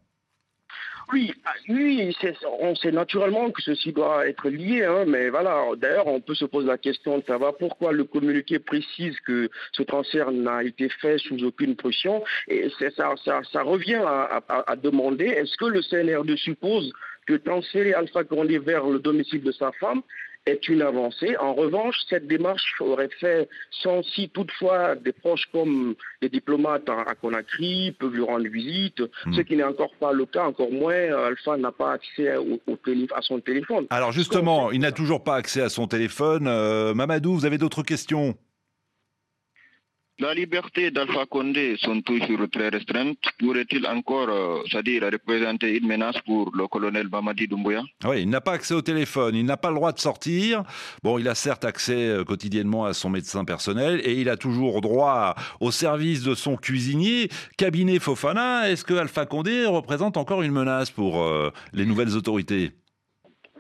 Oui, 1.14 1.34
oui, 1.68 2.16
on 2.60 2.74
sait 2.76 2.92
naturellement 2.92 3.52
que 3.52 3.62
ceci 3.62 3.92
doit 3.92 4.28
être 4.28 4.50
lié, 4.50 4.86
hein, 4.86 5.04
mais 5.06 5.30
voilà, 5.30 5.66
d'ailleurs, 5.78 6.08
on 6.08 6.22
peut 6.22 6.36
se 6.36 6.46
poser 6.46 6.68
la 6.68 6.78
question 6.78 7.18
de 7.18 7.24
savoir 7.26 7.58
pourquoi 7.58 7.92
le 7.92 8.06
communiqué 8.06 8.60
précise 8.60 9.20
que 9.26 9.50
ce 9.74 9.84
transfert 9.84 10.32
n'a 10.32 10.64
été 10.64 10.88
fait 10.88 11.18
sous 11.18 11.44
aucune 11.44 11.76
pression, 11.76 12.24
et 12.48 12.70
ça, 12.96 13.16
ça, 13.26 13.62
revient 13.64 14.02
à, 14.06 14.76
demander, 14.78 15.26
est-ce 15.26 15.58
que 15.58 15.66
le 15.66 15.82
CNR 15.82 16.24
suppose 16.38 16.92
que 17.28 17.34
transférer 17.34 17.94
Alpha 17.94 18.24
Condé 18.24 18.58
vers 18.58 18.86
le 18.86 19.00
domicile 19.00 19.44
de 19.44 19.52
sa 19.52 19.72
femme 19.74 20.02
est 20.46 20.68
une 20.68 20.82
avancée. 20.82 21.36
En 21.38 21.54
revanche, 21.54 21.96
cette 22.10 22.28
démarche 22.28 22.76
aurait 22.80 23.10
fait 23.20 23.48
sans 23.84 24.02
si 24.04 24.30
toutefois 24.30 24.96
des 24.96 25.12
proches 25.12 25.48
comme 25.52 25.96
les 26.22 26.30
diplomates 26.30 26.90
à 26.90 27.14
Conakry 27.16 27.96
peuvent 28.00 28.14
lui 28.14 28.24
rendre 28.24 28.48
visite, 28.48 29.02
hmm. 29.26 29.34
ce 29.34 29.42
qui 29.42 29.56
n'est 29.56 29.64
encore 29.64 29.94
pas 30.00 30.12
le 30.14 30.26
cas, 30.26 30.46
encore 30.46 30.72
moins 30.72 31.16
Alpha 31.28 31.58
n'a 31.58 31.72
pas 31.72 31.94
accès 31.94 32.36
au, 32.38 32.60
à 33.16 33.22
son 33.22 33.40
téléphone. 33.40 33.86
Alors 33.90 34.12
justement, 34.12 34.72
il 34.72 34.82
n'a 34.82 34.92
toujours 34.92 35.24
pas 35.24 35.36
accès 35.36 35.62
à 35.62 35.70
son 35.70 35.88
téléphone. 35.88 36.48
Euh, 36.48 36.94
Mamadou, 36.94 37.34
vous 37.34 37.46
avez 37.46 37.58
d'autres 37.58 37.84
questions? 37.84 38.36
La 40.20 40.36
liberté 40.36 40.92
d'Alpha 40.92 41.26
Condé 41.26 41.78
sont 41.80 42.00
toujours 42.02 42.48
très 42.52 42.70
restreintes. 42.70 43.18
Pourrait-il 43.40 43.88
encore, 43.88 44.30
euh, 44.30 44.62
c'est-à-dire 44.70 45.04
représenter 45.12 45.78
une 45.78 45.88
menace 45.88 46.16
pour 46.26 46.52
le 46.54 46.68
colonel 46.68 47.08
Bamadi 47.08 47.48
Doumbouya? 47.48 47.82
Oui, 48.06 48.22
il 48.22 48.30
n'a 48.30 48.40
pas 48.40 48.52
accès 48.52 48.76
au 48.76 48.84
téléphone, 48.84 49.36
il 49.36 49.46
n'a 49.46 49.58
pas 49.58 49.70
le 49.70 49.76
droit 49.76 49.92
de 49.92 50.00
sortir. 50.00 50.64
Bon, 51.02 51.18
il 51.18 51.28
a 51.28 51.34
certes 51.34 51.66
accès 51.66 52.10
euh, 52.10 52.24
quotidiennement 52.24 52.86
à 52.86 52.94
son 52.94 53.10
médecin 53.10 53.46
personnel 53.46 54.00
et 54.04 54.14
il 54.14 54.30
a 54.30 54.38
toujours 54.38 54.82
droit 54.82 55.34
au 55.60 55.72
service 55.72 56.22
de 56.22 56.36
son 56.36 56.56
cuisinier. 56.56 57.30
Cabinet 57.58 57.98
Fofana, 57.98 58.70
est-ce 58.70 58.86
que 58.86 58.94
Alpha 58.94 59.26
Condé 59.26 59.66
représente 59.66 60.18
encore 60.18 60.44
une 60.44 60.52
menace 60.52 60.92
pour 60.92 61.24
euh, 61.24 61.50
les 61.74 61.86
nouvelles 61.88 62.16
autorités? 62.16 62.74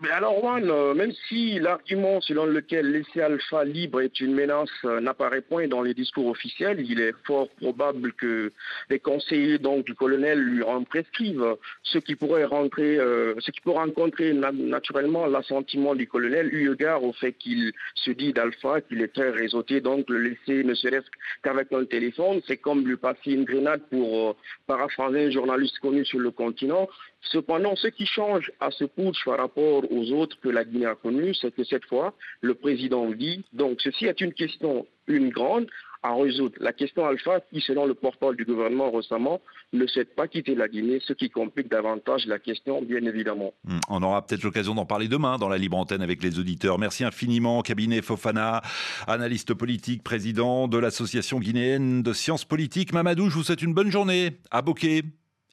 Mais 0.02 0.10
alors, 0.10 0.40
Juan, 0.40 0.68
euh, 0.68 0.96
même 0.96 1.12
si 1.28 1.60
l'argument 1.60 2.22
selon 2.22 2.46
lequel 2.46 2.92
laisser 2.92 3.22
Alpha 3.22 3.64
libre 3.64 4.02
est 4.02 4.20
une 4.20 4.34
menace 4.34 4.70
euh, 4.84 5.00
n'apparaît 5.00 5.42
point 5.42 5.68
dans 5.68 5.84
les 5.84 5.94
discours 5.94 6.26
officiels, 6.26 6.84
il 6.90 7.00
est 7.00 7.14
fort 7.26 7.50
probable 7.62 8.12
que 8.14 8.52
les 8.90 9.00
conseillers 9.00 9.60
donc, 9.60 9.86
du 9.86 9.94
colonel 9.94 10.40
lui 10.40 10.64
en 10.64 10.84
prescrivent, 10.84 11.56
ce 11.84 12.00
qui 12.00 12.16
pourrait 12.16 12.46
rentrer, 12.46 12.98
euh, 12.98 13.36
ce 13.40 13.52
qui 13.52 13.62
peut 13.62 13.72
rencontrer 13.72 14.34
naturellement 14.34 15.28
l'assentiment 15.28 15.94
du 15.94 16.08
colonel, 16.08 16.52
eu 16.52 16.74
égard 16.74 17.04
au 17.04 17.14
fait 17.14 17.34
qu'il 17.34 17.72
se 17.94 18.10
dit 18.10 18.34
d'Alpha, 18.34 18.82
qu'il 18.82 19.02
est 19.02 19.14
très 19.14 19.30
réseauté, 19.30 19.82
donc 19.82 20.10
le 20.10 20.18
laisser 20.18 20.64
ne 20.64 20.74
serait-ce 20.74 21.08
qu'avec 21.44 21.72
un 21.74 21.86
téléphone, 21.86 22.42
c'est 22.48 22.58
comme 22.58 22.88
lui 22.88 22.98
passer 22.98 23.34
une 23.34 23.46
grenade 23.46 23.82
pour 23.92 24.36
paraphraser 24.66 25.26
un 25.26 25.32
journaliste 25.32 25.78
connu 25.80 26.04
sur 26.06 26.20
le 26.20 26.32
continent. 26.32 26.88
Cependant, 27.22 27.76
ce 27.76 27.88
qui 27.88 28.06
change 28.06 28.52
à 28.60 28.72
ce 28.72 28.84
putsch 28.84 29.24
par 29.26 29.38
rapport 29.38 29.84
aux 29.92 30.12
autres 30.12 30.40
que 30.40 30.50
la 30.50 30.64
Guinée 30.64 30.88
a 30.88 30.96
connus, 30.96 31.36
c'est 31.36 31.54
que 31.54 31.64
cette 31.64 31.86
fois, 31.86 32.14
le 32.42 32.56
président 32.56 33.10
dit, 33.12 33.46
donc 33.54 33.80
ceci 33.82 34.06
est 34.06 34.22
une 34.22 34.34
question, 34.34 34.88
une 35.08 35.30
grande, 35.30 35.68
à 36.04 36.16
résoudre. 36.16 36.56
La 36.60 36.74
question 36.74 37.06
alpha, 37.06 37.42
qui 37.52 37.62
selon 37.62 37.86
le 37.86 37.94
porte-parole 37.94 38.36
du 38.36 38.46
gouvernement 38.46 38.92
récemment, 38.92 39.40
ne 39.74 39.86
souhaite 39.86 40.16
pas 40.16 40.28
quitter 40.28 40.56
la 40.56 40.68
Guinée, 40.68 41.00
ce 41.06 41.14
qui 41.14 41.30
complique 41.30 41.70
davantage 41.70 42.26
la 42.26 42.40
question, 42.40 42.82
bien 42.82 43.04
évidemment. 43.06 43.54
Hmm, 43.66 43.80
on 43.90 44.02
aura 44.02 44.26
peut-être 44.26 44.44
l'occasion 44.44 44.74
d'en 44.74 44.86
parler 44.86 45.08
demain 45.08 45.38
dans 45.38 45.50
la 45.50 45.58
libre 45.58 45.78
antenne 45.78 46.02
avec 46.02 46.24
les 46.24 46.40
auditeurs. 46.40 46.80
Merci 46.80 47.04
infiniment, 47.04 47.62
cabinet 47.62 48.02
Fofana, 48.02 48.62
analyste 49.08 49.54
politique, 49.54 50.04
président 50.04 50.68
de 50.68 50.78
l'Association 50.78 51.40
guinéenne 51.40 52.02
de 52.02 52.14
sciences 52.14 52.46
politiques. 52.46 52.94
Mamadou, 52.94 53.30
je 53.30 53.36
vous 53.36 53.44
souhaite 53.44 53.62
une 53.62 53.74
bonne 53.74 53.92
journée 53.92 54.40
à 54.50 54.62
Bokeh 54.62 55.04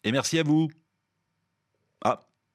et 0.05 0.13
merci 0.13 0.39
à 0.39 0.43
vous. 0.43 0.69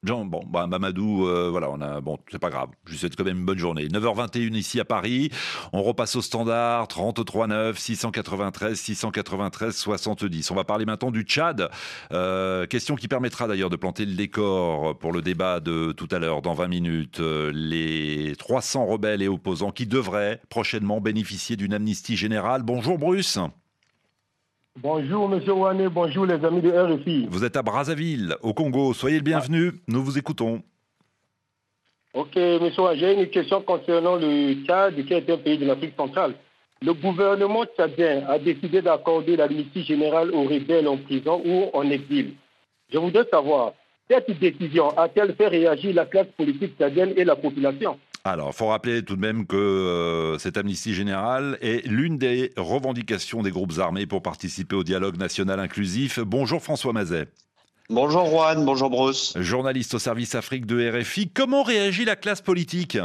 Jean, 0.03 0.25
bon, 0.25 0.43
bah, 0.45 0.67
Mamadou, 0.67 1.27
euh, 1.27 1.49
voilà, 1.49 1.69
on 1.69 1.79
a, 1.79 2.01
bon, 2.01 2.17
c'est 2.29 2.39
pas 2.39 2.49
grave. 2.49 2.69
Je 2.85 2.91
vous 2.91 2.97
souhaite 2.97 3.15
quand 3.15 3.23
même 3.23 3.37
une 3.39 3.45
bonne 3.45 3.57
journée. 3.57 3.87
9h21 3.87 4.53
ici 4.53 4.79
à 4.81 4.85
Paris. 4.85 5.29
On 5.71 5.81
repasse 5.81 6.17
au 6.17 6.21
standard 6.21 6.89
33 6.89 7.47
9 7.47 7.79
693 7.79 8.77
693 8.77 9.75
70. 9.75 10.51
On 10.51 10.55
va 10.55 10.65
parler 10.65 10.85
maintenant 10.85 11.09
du 11.09 11.21
Tchad. 11.21 11.69
Euh, 12.11 12.65
question 12.65 12.95
qui 12.95 13.07
permettra 13.07 13.47
d'ailleurs 13.47 13.69
de 13.69 13.77
planter 13.77 14.05
le 14.05 14.15
décor 14.15 14.97
pour 14.99 15.13
le 15.13 15.21
débat 15.21 15.61
de 15.61 15.93
tout 15.93 16.09
à 16.11 16.19
l'heure, 16.19 16.41
dans 16.41 16.53
20 16.53 16.67
minutes. 16.67 17.19
Euh, 17.21 17.51
les 17.53 18.35
300 18.35 18.85
rebelles 18.85 19.21
et 19.21 19.29
opposants 19.29 19.71
qui 19.71 19.87
devraient 19.87 20.41
prochainement 20.49 20.99
bénéficier 20.99 21.55
d'une 21.55 21.73
amnistie 21.73 22.17
générale. 22.17 22.63
Bonjour 22.63 22.97
Bruce. 22.97 23.39
Bonjour 24.81 25.29
Monsieur 25.29 25.53
Ouane, 25.53 25.87
bonjour 25.87 26.25
les 26.25 26.43
amis 26.43 26.61
de 26.61 26.71
RFI. 26.71 27.27
Vous 27.29 27.45
êtes 27.45 27.55
à 27.55 27.61
Brazzaville, 27.61 28.35
au 28.41 28.55
Congo. 28.55 28.93
Soyez 28.93 29.17
le 29.17 29.23
bienvenu, 29.23 29.71
nous 29.87 30.03
vous 30.03 30.17
écoutons. 30.17 30.63
Ok, 32.15 32.35
Monsieur 32.35 32.81
Ouane, 32.81 32.97
j'ai 32.97 33.13
une 33.13 33.29
question 33.29 33.61
concernant 33.61 34.15
le 34.15 34.65
Tchad, 34.65 34.95
qui 35.05 35.13
est 35.13 35.29
un 35.29 35.37
pays 35.37 35.59
de 35.59 35.65
l'Afrique 35.65 35.93
centrale. 35.95 36.33
Le 36.81 36.91
gouvernement 36.93 37.65
tchadien 37.65 38.25
a 38.27 38.39
décidé 38.39 38.81
d'accorder 38.81 39.35
l'amnistie 39.35 39.83
générale 39.83 40.31
aux 40.31 40.43
rebelles 40.43 40.87
en 40.87 40.97
prison 40.97 41.39
ou 41.45 41.69
en 41.71 41.89
exil. 41.91 42.33
Je 42.91 42.97
voudrais 42.97 43.27
savoir, 43.29 43.73
cette 44.09 44.37
décision 44.39 44.89
a-t-elle 44.97 45.35
fait 45.35 45.49
réagir 45.49 45.93
la 45.93 46.05
classe 46.05 46.27
politique 46.35 46.77
tchadienne 46.79 47.13
et 47.15 47.23
la 47.23 47.35
population? 47.35 47.99
Alors, 48.25 48.51
il 48.53 48.55
faut 48.55 48.67
rappeler 48.67 49.03
tout 49.03 49.17
de 49.17 49.21
même 49.21 49.45
que 49.45 49.57
euh, 49.57 50.37
cette 50.37 50.55
amnistie 50.55 50.93
générale 50.93 51.57
est 51.59 51.85
l'une 51.85 52.17
des 52.17 52.53
revendications 52.55 53.43
des 53.43 53.51
groupes 53.51 53.79
armés 53.79 54.05
pour 54.05 54.21
participer 54.21 54.77
au 54.77 54.83
dialogue 54.85 55.17
national 55.17 55.59
inclusif. 55.59 56.19
Bonjour 56.21 56.63
François 56.63 56.93
Mazet. 56.93 57.27
Bonjour 57.89 58.25
Juan, 58.25 58.63
bonjour 58.63 58.89
Bruce. 58.89 59.33
Journaliste 59.35 59.95
au 59.95 59.99
service 59.99 60.35
Afrique 60.35 60.65
de 60.65 60.89
RFI, 60.89 61.31
comment 61.31 61.63
réagit 61.63 62.05
la 62.05 62.15
classe 62.15 62.41
politique? 62.41 62.97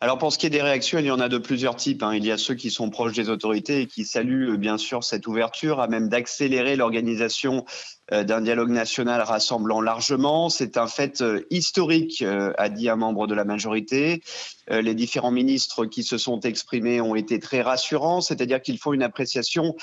Alors 0.00 0.18
pour 0.18 0.32
ce 0.32 0.38
qui 0.38 0.46
est 0.46 0.50
des 0.50 0.62
réactions, 0.62 0.98
il 0.98 1.06
y 1.06 1.10
en 1.10 1.18
a 1.18 1.28
de 1.28 1.38
plusieurs 1.38 1.74
types. 1.74 2.02
Hein. 2.02 2.14
Il 2.14 2.24
y 2.24 2.30
a 2.30 2.36
ceux 2.38 2.54
qui 2.54 2.70
sont 2.70 2.90
proches 2.90 3.14
des 3.14 3.30
autorités 3.30 3.80
et 3.80 3.86
qui 3.86 4.04
saluent 4.04 4.50
euh, 4.50 4.56
bien 4.56 4.78
sûr 4.78 5.02
cette 5.02 5.26
ouverture, 5.26 5.80
à 5.80 5.88
même 5.88 6.08
d'accélérer 6.08 6.76
l'organisation 6.76 7.64
d'un 8.12 8.40
dialogue 8.40 8.70
national 8.70 9.20
rassemblant 9.22 9.80
largement. 9.80 10.48
C'est 10.48 10.76
un 10.76 10.86
fait 10.86 11.22
euh, 11.22 11.46
historique, 11.50 12.22
a 12.58 12.68
dit 12.68 12.88
un 12.88 12.96
membre 12.96 13.26
de 13.26 13.34
la 13.34 13.44
majorité. 13.44 14.22
Les 14.68 14.94
différents 14.94 15.30
ministres 15.30 15.86
qui 15.86 16.02
se 16.02 16.18
sont 16.18 16.40
exprimés 16.40 17.00
ont 17.00 17.14
été 17.14 17.38
très 17.38 17.62
rassurants, 17.62 18.20
c'est-à-dire 18.20 18.62
qu'ils 18.62 18.78
font 18.78 18.92
une 18.92 19.02
appréciation 19.02 19.74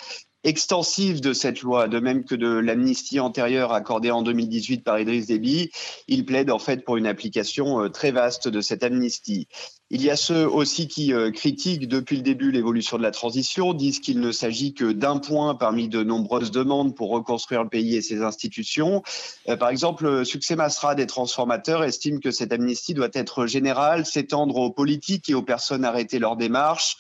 extensive 0.43 1.21
de 1.21 1.33
cette 1.33 1.61
loi, 1.61 1.87
de 1.87 1.99
même 1.99 2.23
que 2.23 2.33
de 2.33 2.47
l'amnistie 2.47 3.19
antérieure 3.19 3.73
accordée 3.73 4.09
en 4.09 4.23
2018 4.23 4.83
par 4.83 4.99
Idriss 4.99 5.27
Déby. 5.27 5.69
Il 6.07 6.25
plaide 6.25 6.49
en 6.49 6.57
fait 6.57 6.83
pour 6.83 6.97
une 6.97 7.05
application 7.05 7.89
très 7.89 8.11
vaste 8.11 8.47
de 8.47 8.61
cette 8.61 8.83
amnistie. 8.83 9.47
Il 9.93 10.01
y 10.01 10.09
a 10.09 10.15
ceux 10.15 10.47
aussi 10.47 10.87
qui 10.87 11.11
euh, 11.11 11.31
critiquent 11.31 11.89
depuis 11.89 12.15
le 12.15 12.21
début 12.21 12.49
l'évolution 12.49 12.97
de 12.97 13.03
la 13.03 13.11
transition, 13.11 13.73
disent 13.73 13.99
qu'il 13.99 14.21
ne 14.21 14.31
s'agit 14.31 14.73
que 14.73 14.93
d'un 14.93 15.17
point 15.17 15.53
parmi 15.53 15.89
de 15.89 16.01
nombreuses 16.01 16.49
demandes 16.49 16.95
pour 16.95 17.09
reconstruire 17.09 17.61
le 17.61 17.67
pays 17.67 17.97
et 17.97 18.01
ses 18.01 18.21
institutions. 18.21 19.03
Euh, 19.49 19.57
par 19.57 19.67
exemple, 19.67 20.23
Succès 20.25 20.55
Masra 20.55 20.95
des 20.95 21.07
transformateurs 21.07 21.83
estime 21.83 22.21
que 22.21 22.31
cette 22.31 22.53
amnistie 22.53 22.93
doit 22.93 23.09
être 23.11 23.47
générale, 23.47 24.05
s'étendre 24.05 24.55
aux 24.55 24.70
politiques 24.71 25.29
et 25.29 25.33
aux 25.33 25.41
personnes 25.41 25.85
arrêtées 25.85 26.19
lors 26.19 26.37
des 26.37 26.49
marches. 26.49 26.97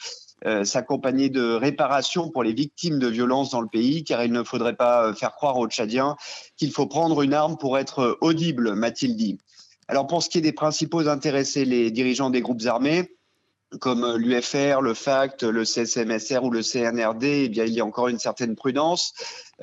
Euh, 0.47 0.63
s'accompagner 0.63 1.29
de 1.29 1.53
réparations 1.53 2.31
pour 2.31 2.41
les 2.41 2.53
victimes 2.53 2.97
de 2.97 3.05
violences 3.05 3.51
dans 3.51 3.61
le 3.61 3.67
pays, 3.67 4.03
car 4.03 4.23
il 4.23 4.31
ne 4.31 4.43
faudrait 4.43 4.75
pas 4.75 5.13
faire 5.13 5.33
croire 5.33 5.57
aux 5.57 5.67
Tchadiens 5.67 6.15
qu'il 6.57 6.71
faut 6.71 6.87
prendre 6.87 7.21
une 7.21 7.35
arme 7.35 7.57
pour 7.57 7.77
être 7.77 8.17
audible, 8.21 8.73
m'a-t-il 8.73 9.15
dit. 9.15 9.37
Alors 9.87 10.07
pour 10.07 10.23
ce 10.23 10.29
qui 10.29 10.39
est 10.39 10.41
des 10.41 10.51
principaux 10.51 11.07
intéressés, 11.07 11.63
les 11.63 11.91
dirigeants 11.91 12.31
des 12.31 12.41
groupes 12.41 12.65
armés, 12.65 13.11
comme 13.79 14.17
l'UFR, 14.17 14.81
le 14.81 14.93
FACT, 14.93 15.43
le 15.43 15.63
CSMSR 15.63 16.43
ou 16.43 16.51
le 16.51 16.61
CNRD, 16.61 17.23
eh 17.23 17.49
bien, 17.49 17.65
il 17.65 17.73
y 17.73 17.79
a 17.79 17.85
encore 17.85 18.09
une 18.09 18.19
certaine 18.19 18.55
prudence. 18.55 19.13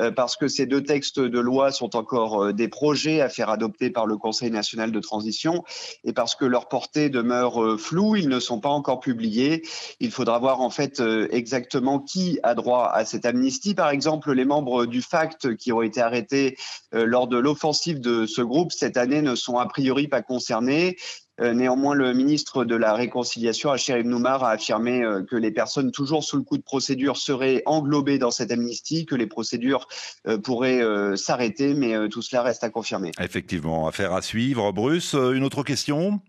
Euh, 0.01 0.13
parce 0.13 0.37
que 0.37 0.49
ces 0.49 0.67
deux 0.67 0.83
textes 0.83 1.19
de 1.19 1.41
loi 1.41 1.73
sont 1.73 1.97
encore 1.97 2.45
euh, 2.45 2.53
des 2.53 2.69
projets 2.69 3.21
à 3.21 3.29
faire 3.29 3.51
adopter 3.51 3.91
par 3.91 4.07
le 4.07 4.17
Conseil 4.17 4.51
national 4.51 4.93
de 4.93 5.01
transition 5.01 5.65
et 6.05 6.13
parce 6.13 6.37
que 6.37 6.45
leur 6.45 6.69
portée 6.69 7.09
demeure 7.11 7.63
euh, 7.63 7.77
floue, 7.77 8.15
ils 8.17 8.29
ne 8.29 8.39
sont 8.39 8.61
pas 8.61 8.69
encore 8.69 9.01
publiés. 9.01 9.63
Il 9.99 10.13
faudra 10.13 10.39
voir 10.39 10.61
en 10.61 10.71
fait 10.71 11.03
exactement 11.31 11.99
qui 11.99 12.39
a 12.43 12.55
droit 12.55 12.91
à 12.93 13.05
cette 13.05 13.27
amnistie. 13.27 13.75
Par 13.75 13.91
exemple, 13.91 14.33
les 14.33 14.45
membres 14.45 14.87
du 14.87 15.03
FACT 15.03 15.57
qui 15.57 15.73
ont 15.73 15.83
été 15.83 16.01
arrêtés 16.01 16.57
lors 16.93 17.27
de 17.27 17.39
l'offensive 17.39 18.01
de 18.01 18.27
ce 18.27 18.43
groupe 18.43 18.73
cette 18.73 18.97
année 18.97 19.23
ne 19.23 19.35
sont 19.35 19.59
a 19.59 19.67
priori 19.67 20.09
pas 20.09 20.23
concernés. 20.23 20.97
Euh, 21.41 21.55
néanmoins, 21.55 21.95
le 21.95 22.13
ministre 22.15 22.65
de 22.65 22.75
la 22.75 22.95
Réconciliation, 22.95 23.71
Achir 23.71 24.03
Noumar, 24.05 24.43
a 24.43 24.51
affirmé 24.51 25.03
euh, 25.03 25.23
que 25.23 25.37
les 25.37 25.53
personnes 25.53 25.93
toujours 25.93 26.25
sous 26.25 26.37
le 26.37 26.43
coup 26.43 26.57
de 26.57 26.63
procédure 26.63 27.17
seraient 27.17 27.63
englobées 27.65 28.19
dans 28.19 28.31
cette 28.31 28.51
amnistie, 28.51 29.07
que 29.07 29.15
les 29.15 29.27
procédures 29.27 29.87
euh, 30.27 30.39
pourraient 30.39 30.83
s'arrêter, 31.17 31.75
mais 31.75 32.09
tout 32.09 32.23
cela 32.23 32.43
reste 32.43 32.65
à 32.65 32.71
confirmer. 32.71 33.13
Effectivement, 33.21 33.87
affaire 33.87 34.13
à 34.13 34.23
suivre. 34.23 34.73
Bruce, 34.73 35.15
une 35.15 35.45
autre 35.45 35.63
question? 35.63 36.21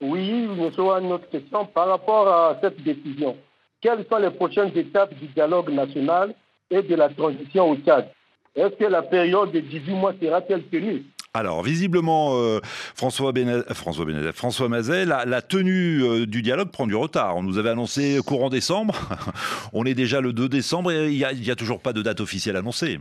Oui, 0.00 0.46
monsieur, 0.48 0.84
une 1.00 1.12
autre 1.12 1.28
question. 1.30 1.66
Par 1.66 1.88
rapport 1.88 2.28
à 2.28 2.58
cette 2.60 2.82
décision, 2.82 3.36
quelles 3.80 4.04
sont 4.10 4.18
les 4.18 4.30
prochaines 4.30 4.76
étapes 4.76 5.14
du 5.14 5.26
dialogue 5.28 5.70
national 5.70 6.34
et 6.70 6.82
de 6.82 6.94
la 6.94 7.08
transition 7.08 7.70
au 7.70 7.76
Tchad? 7.76 8.08
Est-ce 8.54 8.74
que 8.76 8.84
la 8.84 9.02
période 9.02 9.52
de 9.52 9.60
18 9.60 9.92
mois 9.94 10.14
sera-t-elle 10.20 10.64
tenue? 10.64 11.04
Alors, 11.36 11.64
visiblement, 11.64 12.36
euh, 12.38 12.60
François, 12.94 13.32
François, 13.72 14.06
François 14.32 14.68
Mazet, 14.68 15.04
la, 15.04 15.42
tenue 15.42 16.00
euh, 16.00 16.26
du 16.26 16.42
dialogue 16.42 16.70
prend 16.70 16.86
du 16.86 16.94
retard. 16.94 17.36
On 17.36 17.42
nous 17.42 17.58
avait 17.58 17.70
annoncé 17.70 18.20
courant 18.24 18.50
décembre. 18.50 18.94
On 19.72 19.84
est 19.84 19.94
déjà 19.94 20.20
le 20.20 20.32
2 20.32 20.48
décembre 20.48 20.92
et 20.92 21.10
il 21.10 21.18
n'y 21.18 21.50
a, 21.50 21.56
toujours 21.56 21.80
pas 21.80 21.92
de 21.92 22.02
date 22.02 22.20
officielle 22.20 22.54
annoncée. 22.54 23.00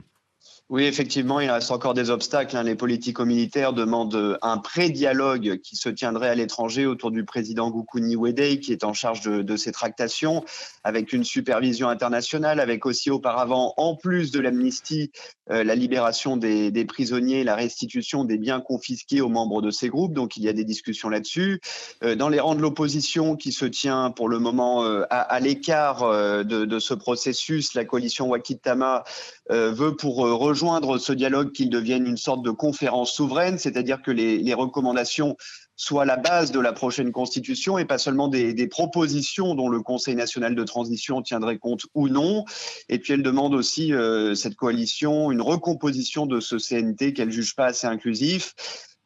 Oui, 0.74 0.86
effectivement, 0.86 1.40
il 1.40 1.52
reste 1.52 1.70
encore 1.70 1.94
des 1.94 2.10
obstacles. 2.10 2.58
Hein. 2.58 2.64
Les 2.64 2.74
politico-militaires 2.74 3.74
demandent 3.74 4.40
un 4.42 4.58
pré-dialogue 4.58 5.60
qui 5.60 5.76
se 5.76 5.88
tiendrait 5.88 6.30
à 6.30 6.34
l'étranger 6.34 6.88
autour 6.88 7.12
du 7.12 7.26
président 7.26 7.70
Gukuni 7.70 8.16
Wedei, 8.16 8.60
qui 8.60 8.72
est 8.72 8.84
en 8.84 8.92
charge 8.92 9.22
de, 9.22 9.56
ces 9.56 9.72
tractations, 9.72 10.44
avec 10.84 11.14
une 11.14 11.26
supervision 11.26 11.90
internationale, 11.90 12.60
avec 12.60 12.88
aussi 12.88 13.12
auparavant, 13.12 13.76
en 13.78 13.96
plus 13.96 14.32
de 14.32 14.40
l'amnistie, 14.40 15.12
euh, 15.52 15.64
la 15.64 15.76
libération 15.76 16.38
des, 16.38 16.86
prisonniers, 16.86 17.44
la 17.44 17.54
restitution 17.54 18.24
des 18.24 18.40
biens 18.40 18.60
confisqués 18.60 19.22
aux 19.22 19.30
membres 19.30 19.62
de 19.62 19.70
ces 19.70 19.90
groupes. 19.90 20.14
Donc, 20.14 20.38
il 20.38 20.44
y 20.44 20.50
a 20.50 20.54
des 20.54 20.66
discussions 20.66 21.10
là-dessus. 21.10 21.62
Euh, 22.04 22.16
dans 22.16 22.30
les 22.30 22.40
rangs 22.40 22.56
de 22.56 22.62
l'opposition, 22.62 23.36
qui 23.36 23.52
se 23.52 23.66
tient 23.66 24.10
pour 24.10 24.28
le 24.28 24.40
moment 24.40 24.84
euh, 24.86 25.04
à, 25.12 25.40
l'écart 25.40 26.10
de, 26.10 26.66
de, 26.66 26.80
ce 26.80 26.96
processus, 26.96 27.76
la 27.76 27.86
coalition 27.86 28.28
Wakitama 28.28 29.04
veut 29.50 29.96
pour 29.96 30.16
rejoindre 30.16 30.63
rejoindre 30.64 30.98
ce 30.98 31.12
dialogue 31.12 31.52
qu'il 31.52 31.70
devienne 31.70 32.08
une 32.08 32.16
sorte 32.16 32.42
de 32.42 32.50
conférence 32.50 33.12
souveraine, 33.12 33.60
c'est-à-dire 33.60 34.02
que 34.02 34.12
les, 34.12 34.54
recommandations 34.54 35.36
soient 35.76 36.06
la 36.06 36.16
base 36.16 36.52
de 36.52 36.60
la 36.62 36.72
prochaine 36.72 37.12
constitution 37.12 37.78
et 37.78 37.84
pas 37.84 37.98
seulement 37.98 38.30
des, 38.30 38.68
propositions 38.68 39.56
dont 39.56 39.68
le 39.68 39.82
Conseil 39.82 40.16
national 40.16 40.56
de 40.56 40.64
transition 40.64 41.22
tiendrait 41.22 41.58
compte 41.58 41.82
ou 41.96 42.08
non. 42.08 42.46
Et 42.88 42.98
puis 42.98 43.12
elle 43.12 43.24
demande 43.24 43.54
aussi, 43.54 43.94
euh, 43.94 44.36
cette 44.36 44.56
coalition, 44.56 45.32
une 45.32 45.42
recomposition 45.42 46.26
de 46.28 46.40
ce 46.40 46.56
CNT 46.58 47.12
qu'elle 47.12 47.32
juge 47.32 47.56
pas 47.56 47.66
assez 47.66 47.88
inclusif. 47.88 48.54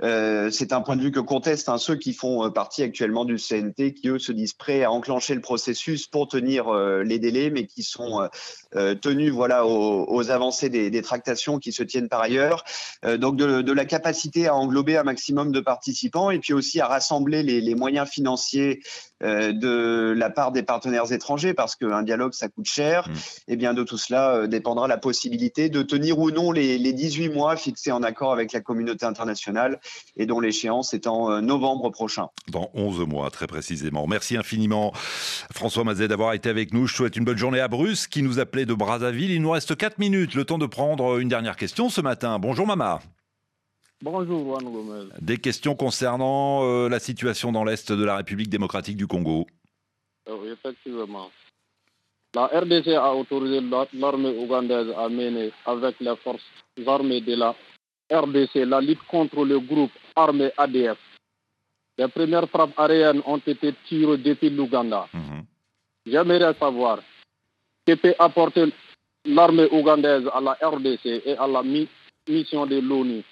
Euh, 0.03 0.51
c'est 0.51 0.73
un 0.73 0.81
point 0.81 0.95
de 0.95 1.01
vue 1.01 1.11
que 1.11 1.19
contestent 1.19 1.69
hein, 1.69 1.79
ceux 1.79 1.95
qui 1.95 2.13
font 2.13 2.45
euh, 2.45 2.49
partie 2.51 2.83
actuellement 2.83 3.25
du 3.25 3.37
CNT, 3.37 3.95
qui 3.95 4.09
eux 4.09 4.19
se 4.19 4.31
disent 4.31 4.53
prêts 4.53 4.83
à 4.83 4.91
enclencher 4.91 5.33
le 5.33 5.41
processus 5.41 6.05
pour 6.05 6.27
tenir 6.27 6.71
les 6.71 7.17
délais, 7.17 7.49
mais 7.49 7.65
qui 7.65 7.81
sont 7.81 8.29
tenus 9.01 9.31
voilà 9.31 9.65
aux, 9.65 10.31
avancées 10.31 10.69
des, 10.69 11.01
tractations 11.01 11.59
qui 11.59 11.71
se 11.71 11.83
tiennent 11.83 12.09
par 12.09 12.21
ailleurs. 12.21 12.63
donc 13.17 13.37
de, 13.37 13.71
la 13.71 13.85
capacité 13.85 14.47
à 14.47 14.55
englober 14.55 14.97
un 14.97 15.03
maximum 15.03 15.51
de 15.51 15.59
participants 15.59 16.31
et 16.31 16.39
puis 16.39 16.53
aussi 16.53 16.81
à 16.81 16.87
rassembler 16.87 17.43
les 17.43 17.75
moyens 17.75 18.09
financiers 18.09 18.81
euh, 19.23 19.51
de 19.51 20.13
la 20.15 20.29
part 20.29 20.51
des 20.51 20.61
partenaires 20.61 21.11
étrangers, 21.11 21.55
parce 21.55 21.75
qu'un 21.75 22.03
dialogue, 22.03 22.33
ça 22.33 22.49
coûte 22.49 22.67
cher, 22.67 23.09
mm. 23.09 23.13
et 23.47 23.55
bien 23.55 23.73
de 23.73 23.81
tout 23.81 23.97
cela 23.97 24.35
euh, 24.35 24.47
dépendra 24.47 24.87
la 24.87 24.97
possibilité 24.97 25.69
de 25.69 25.81
tenir 25.81 26.19
ou 26.19 26.29
non 26.29 26.51
les, 26.51 26.77
18 26.77 27.29
mois 27.29 27.57
fixés 27.57 27.91
en 27.91 28.03
accord 28.03 28.31
avec 28.31 28.53
la 28.53 28.61
communauté 28.61 29.07
internationale, 29.07 29.79
et 30.17 30.27
dont 30.27 30.39
l'échéance 30.39 30.93
est 30.93 31.07
en 31.07 31.31
euh, 31.31 31.41
novembre 31.41 31.89
prochain. 31.89 32.27
Dans 32.47 32.69
11 32.75 33.07
mois, 33.07 33.31
très 33.31 33.47
précisément. 33.47 34.05
Merci 34.05 34.37
infiniment, 34.37 34.93
François 35.51 35.83
Mazet, 35.83 36.07
d'avoir 36.07 36.33
été 36.33 36.49
avec 36.49 36.71
nous. 36.71 36.85
Je 36.85 36.93
souhaite 36.93 37.15
une 37.15 37.25
bonne 37.25 37.39
journée 37.39 37.59
à 37.59 37.67
Bruce, 37.67 38.05
qui 38.05 38.21
nous 38.21 38.39
de 38.65 38.73
Brazzaville. 38.73 39.31
Il 39.31 39.41
nous 39.41 39.51
reste 39.51 39.75
4 39.75 39.99
minutes, 39.99 40.33
le 40.33 40.45
temps 40.45 40.57
de 40.57 40.65
prendre 40.65 41.19
une 41.19 41.29
dernière 41.29 41.55
question 41.55 41.89
ce 41.89 42.01
matin. 42.01 42.39
Bonjour, 42.39 42.65
Mama. 42.65 42.99
Bonjour, 44.01 44.43
Juan 44.43 44.71
Gomez. 44.71 45.09
Des 45.21 45.37
questions 45.37 45.75
concernant 45.75 46.63
euh, 46.63 46.87
la 46.87 46.99
situation 46.99 47.51
dans 47.51 47.63
l'Est 47.63 47.91
de 47.91 48.03
la 48.03 48.17
République 48.17 48.49
démocratique 48.49 48.97
du 48.97 49.07
Congo. 49.07 49.47
Euh, 50.29 50.37
oui, 50.39 50.49
effectivement. 50.49 51.31
La 52.35 52.45
RDC 52.47 52.89
a 52.89 53.15
autorisé 53.15 53.61
l'armée 53.93 54.37
ougandaise 54.37 54.93
à 54.97 55.09
mener 55.09 55.51
avec 55.65 55.99
les 55.99 56.15
forces 56.17 56.45
armées 56.85 57.21
de 57.21 57.35
la 57.35 57.55
RDC 58.11 58.65
la 58.65 58.79
lutte 58.81 59.01
contre 59.07 59.43
le 59.43 59.59
groupe 59.59 59.91
armé 60.15 60.51
ADF. 60.57 60.97
Les 61.97 62.07
premières 62.07 62.47
frappes 62.47 62.77
aériennes 62.77 63.21
ont 63.25 63.37
été 63.39 63.73
tirées 63.87 64.17
depuis 64.17 64.51
l'Ouganda. 64.51 65.07
Mhm. 65.13 65.43
J'aimerais 66.05 66.53
savoir 66.53 66.99
que 67.87 67.93
peut 67.93 68.15
apporter 68.19 68.65
l'armée 69.25 69.67
ougandaise 69.71 70.23
à 70.33 70.41
la 70.41 70.57
RDC 70.61 71.05
et 71.25 71.37
à 71.37 71.47
la 71.47 71.63
mission 71.63 72.65
de 72.65 72.79
l'ONU 72.79 73.23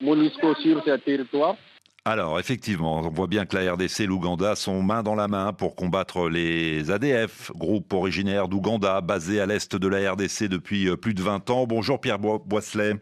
MONUSCO 0.00 0.54
sur 0.56 0.84
ce 0.84 0.96
territoire 0.96 1.56
alors, 2.08 2.38
effectivement, 2.38 3.00
on 3.00 3.10
voit 3.10 3.26
bien 3.26 3.46
que 3.46 3.56
la 3.56 3.72
RDC 3.72 4.02
et 4.02 4.06
l'Ouganda 4.06 4.54
sont 4.54 4.80
main 4.80 5.02
dans 5.02 5.16
la 5.16 5.26
main 5.26 5.52
pour 5.52 5.74
combattre 5.74 6.28
les 6.28 6.88
ADF, 6.92 7.50
groupe 7.56 7.92
originaire 7.92 8.46
d'Ouganda, 8.46 9.00
basé 9.00 9.40
à 9.40 9.46
l'est 9.46 9.74
de 9.74 9.88
la 9.88 10.12
RDC 10.12 10.44
depuis 10.44 10.88
euh, 10.88 10.96
plus 10.96 11.14
de 11.14 11.22
20 11.22 11.50
ans. 11.50 11.66
Bonjour 11.66 12.00
Pierre 12.00 12.20
Boisselet. 12.20 12.92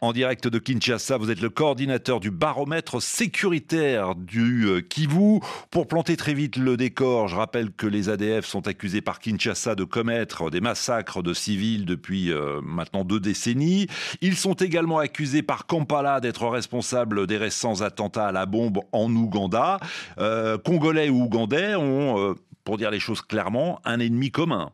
En 0.00 0.12
direct 0.12 0.48
de 0.48 0.58
Kinshasa, 0.58 1.16
vous 1.16 1.30
êtes 1.30 1.40
le 1.40 1.50
coordinateur 1.50 2.20
du 2.20 2.30
baromètre 2.30 3.00
sécuritaire 3.00 4.14
du 4.14 4.66
euh, 4.66 4.80
Kivu. 4.80 5.40
Pour 5.70 5.86
planter 5.86 6.16
très 6.16 6.34
vite 6.34 6.56
le 6.56 6.76
décor, 6.76 7.28
je 7.28 7.36
rappelle 7.36 7.70
que 7.72 7.86
les 7.86 8.08
ADF 8.08 8.44
sont 8.44 8.66
accusés 8.68 9.00
par 9.00 9.18
Kinshasa 9.18 9.74
de 9.74 9.84
commettre 9.84 10.50
des 10.50 10.60
massacres 10.60 11.22
de 11.22 11.34
civils 11.34 11.86
depuis 11.86 12.32
euh, 12.32 12.60
maintenant 12.62 13.04
deux 13.04 13.20
décennies. 13.20 13.86
Ils 14.20 14.36
sont 14.36 14.54
également 14.54 14.98
accusés 14.98 15.42
par 15.42 15.66
Kampala 15.66 16.20
d'être 16.20 16.46
responsables 16.48 17.26
des 17.26 17.36
récents 17.36 17.80
attentats 17.80 18.28
à 18.28 18.32
la 18.32 18.46
bombe 18.46 18.80
en 18.92 19.10
Ouganda. 19.14 19.78
Euh, 20.18 20.58
Congolais 20.58 21.08
ou 21.08 21.24
Ougandais 21.24 21.74
ont, 21.74 22.34
pour 22.64 22.78
dire 22.78 22.90
les 22.90 23.00
choses 23.00 23.22
clairement, 23.22 23.80
un 23.84 24.00
ennemi 24.00 24.30
commun. 24.30 24.72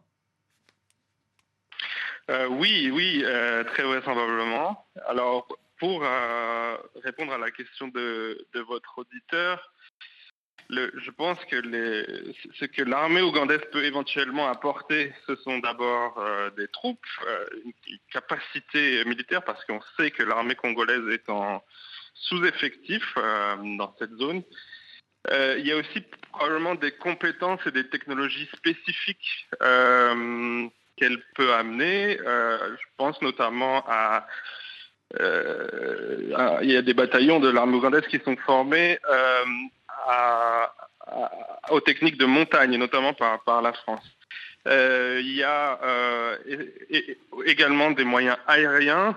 Euh, 2.31 2.47
oui, 2.47 2.91
oui, 2.93 3.23
euh, 3.25 3.65
très 3.65 3.83
vraisemblablement. 3.83 4.87
Alors, 5.09 5.49
pour 5.81 6.05
euh, 6.05 6.77
répondre 7.03 7.33
à 7.33 7.39
la 7.39 7.51
question 7.51 7.89
de, 7.89 8.47
votre 8.69 8.99
auditeur, 8.99 9.73
je 10.69 11.11
pense 11.11 11.45
que 11.47 11.61
ce 12.55 12.65
que 12.67 12.83
l'armée 12.83 13.23
ougandaise 13.23 13.63
peut 13.73 13.85
éventuellement 13.85 14.49
apporter, 14.49 15.13
ce 15.27 15.35
sont 15.37 15.59
d'abord 15.59 16.25
des 16.57 16.69
troupes, 16.69 17.05
une 17.65 17.73
capacité 18.13 19.05
militaire, 19.05 19.43
parce 19.43 19.65
qu'on 19.65 19.81
sait 19.99 20.13
que 20.13 20.23
l'armée 20.23 20.55
congolaise 20.55 21.09
est 21.09 21.29
en 21.29 21.64
sous-effectif 22.14 23.03
dans 23.16 23.97
cette 23.99 24.14
zone. 24.14 24.45
il 25.33 25.66
y 25.66 25.73
a 25.73 25.77
aussi 25.77 26.05
probablement 26.31 26.77
des 26.77 26.93
compétences 26.93 27.66
et 27.66 27.73
des 27.73 27.88
technologies 27.88 28.49
spécifiques 28.55 29.49
qu'elle 31.01 31.21
peut 31.35 31.53
amener. 31.55 32.19
Euh, 32.21 32.77
je 32.77 32.87
pense 32.99 33.21
notamment 33.23 33.83
euh, 33.89 34.21
à, 36.37 36.59
Il 36.63 36.71
y 36.71 36.77
a 36.77 36.83
des 36.83 36.95
bataillons 36.95 37.41
de 37.41 37.49
l'armée 37.49 37.77
ougandaise 37.77 38.07
qui 38.09 38.21
sont 38.21 38.37
formés 38.37 38.99
euh, 39.11 39.45
aux 41.71 41.81
techniques 41.81 42.19
de 42.19 42.27
montagne, 42.27 42.77
notamment 42.77 43.15
par, 43.15 43.43
par 43.45 43.63
la 43.63 43.73
France. 43.73 44.05
il 44.67 45.35
y 45.35 45.43
a 45.43 45.79
également 47.47 47.91
des 47.91 48.05
moyens 48.05 48.37
aériens 48.47 49.17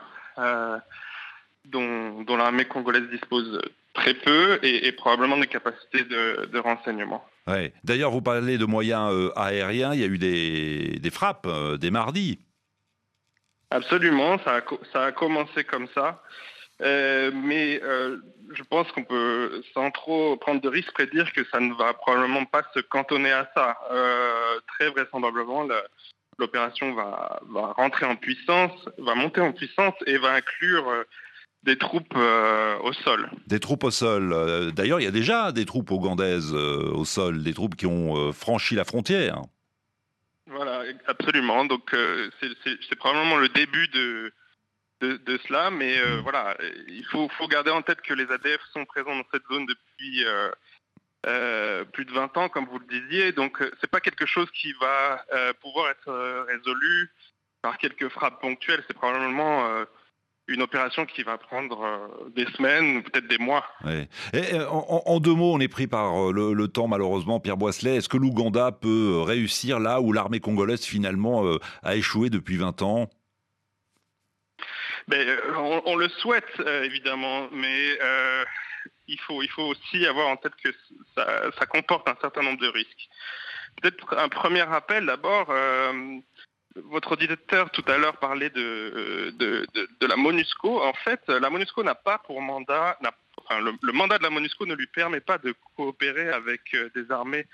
dont, 1.65 2.25
l'armée 2.37 2.65
congolaise 2.65 3.09
dispose 3.09 3.61
très 3.93 4.13
peu 4.13 4.59
et, 4.63 4.91
probablement 4.91 5.37
des 5.37 5.47
capacités 5.47 6.03
de 6.03 6.59
renseignement. 6.59 7.23
D'ailleurs, 7.83 8.11
vous 8.11 8.21
parlez 8.21 8.57
de 8.57 8.65
moyens 8.65 9.11
euh, 9.11 9.31
aériens. 9.37 9.93
Il 9.93 9.99
y 9.99 10.03
a 10.03 10.07
eu 10.07 10.17
des, 10.17 11.11
frappes 11.11 11.45
euh, 11.45 11.77
des 11.77 11.91
mardis. 11.91 12.39
Absolument, 13.71 14.37
ça 14.45 14.61
a, 14.93 15.11
commencé 15.11 15.63
comme 15.63 15.87
ça. 15.93 16.21
Euh, 16.81 17.31
mais 17.33 17.81
je 18.53 18.63
pense 18.63 18.91
qu'on 18.91 19.03
peut, 19.03 19.63
sans 19.73 19.89
trop 19.91 20.37
prendre 20.37 20.61
de 20.61 20.69
risques, 20.69 20.93
prédire 20.93 21.31
que 21.33 21.43
ça 21.45 21.59
ne 21.59 21.73
va 21.73 21.93
probablement 21.93 22.45
pas 22.45 22.63
se 22.73 22.79
cantonner 22.81 23.31
à 23.31 23.49
ça. 23.55 23.77
très 24.67 24.89
vraisemblablement, 24.89 25.67
l'opération 26.37 26.93
va, 26.93 27.39
va, 27.49 27.73
rentrer 27.73 28.05
en 28.05 28.15
puissance, 28.15 28.71
va 28.99 29.15
monter 29.15 29.41
en 29.41 29.53
puissance 29.53 29.95
et 30.05 30.17
va 30.17 30.33
inclure 30.33 31.05
des 31.63 31.77
troupes 31.77 32.13
euh, 32.15 32.77
au 32.79 32.93
sol. 32.93 33.29
Des 33.47 33.59
troupes 33.59 33.83
au 33.85 33.91
sol. 33.91 34.33
Euh, 34.33 34.71
d'ailleurs, 34.71 34.99
il 34.99 35.03
y 35.03 35.07
a 35.07 35.11
déjà 35.11 35.51
des 35.51 35.65
troupes 35.65 35.89
ougandaises 35.91 36.53
euh, 36.53 36.91
au 36.93 37.05
sol, 37.05 37.41
des 37.41 37.53
troupes 37.53 37.75
qui 37.75 37.85
ont 37.85 38.31
franchi 38.33 38.75
la 38.75 38.83
frontière. 38.83 39.41
Voilà, 40.47 40.83
absolument. 41.07 41.65
Donc, 41.65 41.95
c'est 42.41 42.95
probablement 42.95 43.37
le 43.37 43.49
début 43.49 43.87
de, 43.87 44.31
de, 45.01 45.39
cela, 45.47 45.71
mais 45.71 45.95
voilà, 46.21 46.55
il 46.87 47.05
faut, 47.05 47.27
faut, 47.37 47.47
garder 47.47 47.71
en 47.71 47.81
tête 47.81 48.01
que 48.01 48.13
les 48.13 48.29
ADF 48.29 48.61
sont 48.71 48.85
présents 48.85 49.15
dans 49.15 49.25
cette 49.31 49.47
zone 49.49 49.65
depuis 49.65 50.25
plus 51.93 52.05
de 52.05 52.11
20 52.11 52.37
ans, 52.37 52.49
comme 52.49 52.65
vous 52.65 52.77
le 52.77 52.99
disiez. 52.99 53.31
Donc, 53.31 53.63
c'est 53.81 53.89
pas 53.89 54.01
quelque 54.01 54.27
chose 54.27 54.51
qui 54.51 54.73
va 54.73 55.25
pouvoir 55.61 55.89
être 55.89 56.45
résolu 56.47 57.11
par 57.63 57.77
quelques 57.77 58.09
frappes 58.09 58.39
ponctuelles. 58.39 58.83
C'est 58.87 58.93
probablement 58.93 59.85
une 60.47 60.61
opération 60.61 61.05
qui 61.05 61.23
va 61.23 61.37
prendre 61.37 61.81
euh, 61.83 62.29
des 62.35 62.45
semaines, 62.57 63.03
peut-être 63.03 63.27
des 63.27 63.37
mois. 63.37 63.65
Et, 64.33 64.53
en, 64.69 65.19
deux 65.19 65.33
mots, 65.33 65.53
on 65.53 65.59
est 65.59 65.67
pris 65.67 65.87
par 65.87 66.29
euh, 66.29 66.53
le, 66.53 66.67
temps 66.67 66.87
malheureusement, 66.87 67.39
Pierre 67.39 67.57
Boisselet. 67.57 67.97
Est-ce 67.97 68.09
que 68.09 68.17
l'Ouganda 68.17 68.71
peut 68.71 69.21
réussir 69.21 69.79
là 69.79 70.01
où 70.01 70.11
l'armée 70.11 70.39
congolaise 70.39 70.85
finalement 70.85 71.45
euh, 71.45 71.59
a 71.81 71.95
échoué 71.95 72.29
depuis 72.29 72.57
20 72.57 72.81
ans? 72.81 73.09
Ben, 75.07 75.37
on, 75.85 75.95
le 75.97 76.07
souhaite 76.07 76.61
évidemment, 76.83 77.49
mais 77.51 77.97
il, 79.07 79.19
faut, 79.19 79.43
il 79.43 79.49
faut 79.49 79.63
aussi 79.63 80.05
avoir 80.05 80.29
en 80.29 80.37
tête 80.37 80.53
que 80.63 80.69
ça, 81.13 81.51
ça 81.59 81.65
comporte 81.65 82.07
un 82.07 82.15
certain 82.21 82.41
nombre 82.41 82.61
de 82.61 82.69
risques. 82.69 83.09
Peut-être 83.81 84.17
un 84.17 84.29
premier 84.29 84.61
rappel 84.61 85.05
d'abord 85.05 85.53
votre 86.75 87.13
auditeur 87.13 87.69
tout 87.71 87.83
à 87.87 87.97
l'heure 87.97 88.17
parlait 88.17 88.49
de, 88.49 89.33
de, 89.37 89.65
de, 89.99 90.07
la 90.07 90.15
MONUSCO. 90.15 90.81
En 90.83 90.93
fait, 90.93 91.21
la 91.27 91.49
MONUSCO 91.49 91.83
n'a 91.83 91.95
pas 91.95 92.17
pour 92.19 92.41
mandat, 92.41 92.97
enfin, 93.37 93.61
le, 93.61 93.93
mandat 93.93 94.17
de 94.17 94.23
la 94.23 94.29
MONUSCO 94.29 94.65
ne 94.65 94.75
lui 94.75 94.87
permet 94.87 95.21
pas 95.21 95.37
de 95.37 95.53
coopérer 95.75 96.29
avec 96.29 96.61
des 96.95 97.11
armées 97.11 97.45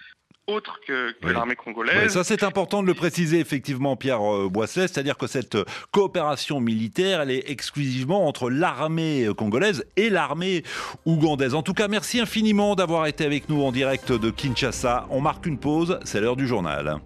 autre 0.50 0.80
que, 0.86 1.14
l'armée 1.22 1.56
congolaise. 1.56 2.12
ça, 2.12 2.24
c'est 2.24 2.44
important 2.44 2.82
de 2.82 2.88
le 2.88 2.94
préciser, 2.94 3.40
effectivement, 3.40 3.96
Pierre 3.96 4.22
euh, 4.22 4.50
Boisset, 4.50 4.88
c'est-à-dire 4.88 5.18
que 5.18 5.28
cette 5.28 5.56
euh, 5.56 5.66
coopération 5.92 6.60
militaire, 6.60 7.22
elle 7.22 7.32
est 7.32 7.50
exclusivement 7.50 8.28
entre 8.28 8.50
l'armée 8.50 9.26
euh, 9.26 9.34
congolaise 9.34 9.86
et 9.96 10.10
l'armée 10.10 10.64
ougandaise. 11.06 11.56
En 11.56 11.62
tout 11.62 11.74
cas, 11.74 11.88
merci 11.88 12.20
infiniment 12.20 12.76
d'avoir 12.76 13.06
été 13.06 13.26
avec 13.26 13.50
nous 13.50 13.62
en 13.64 13.72
direct 13.72 14.12
de 14.12 14.30
Kinshasa. 14.30 15.08
On 15.10 15.22
marque 15.22 15.46
une 15.46 15.60
pause, 15.60 16.00
c'est 16.04 16.20
l'heure 16.20 16.36
du 16.36 16.48
journal. 16.48 17.00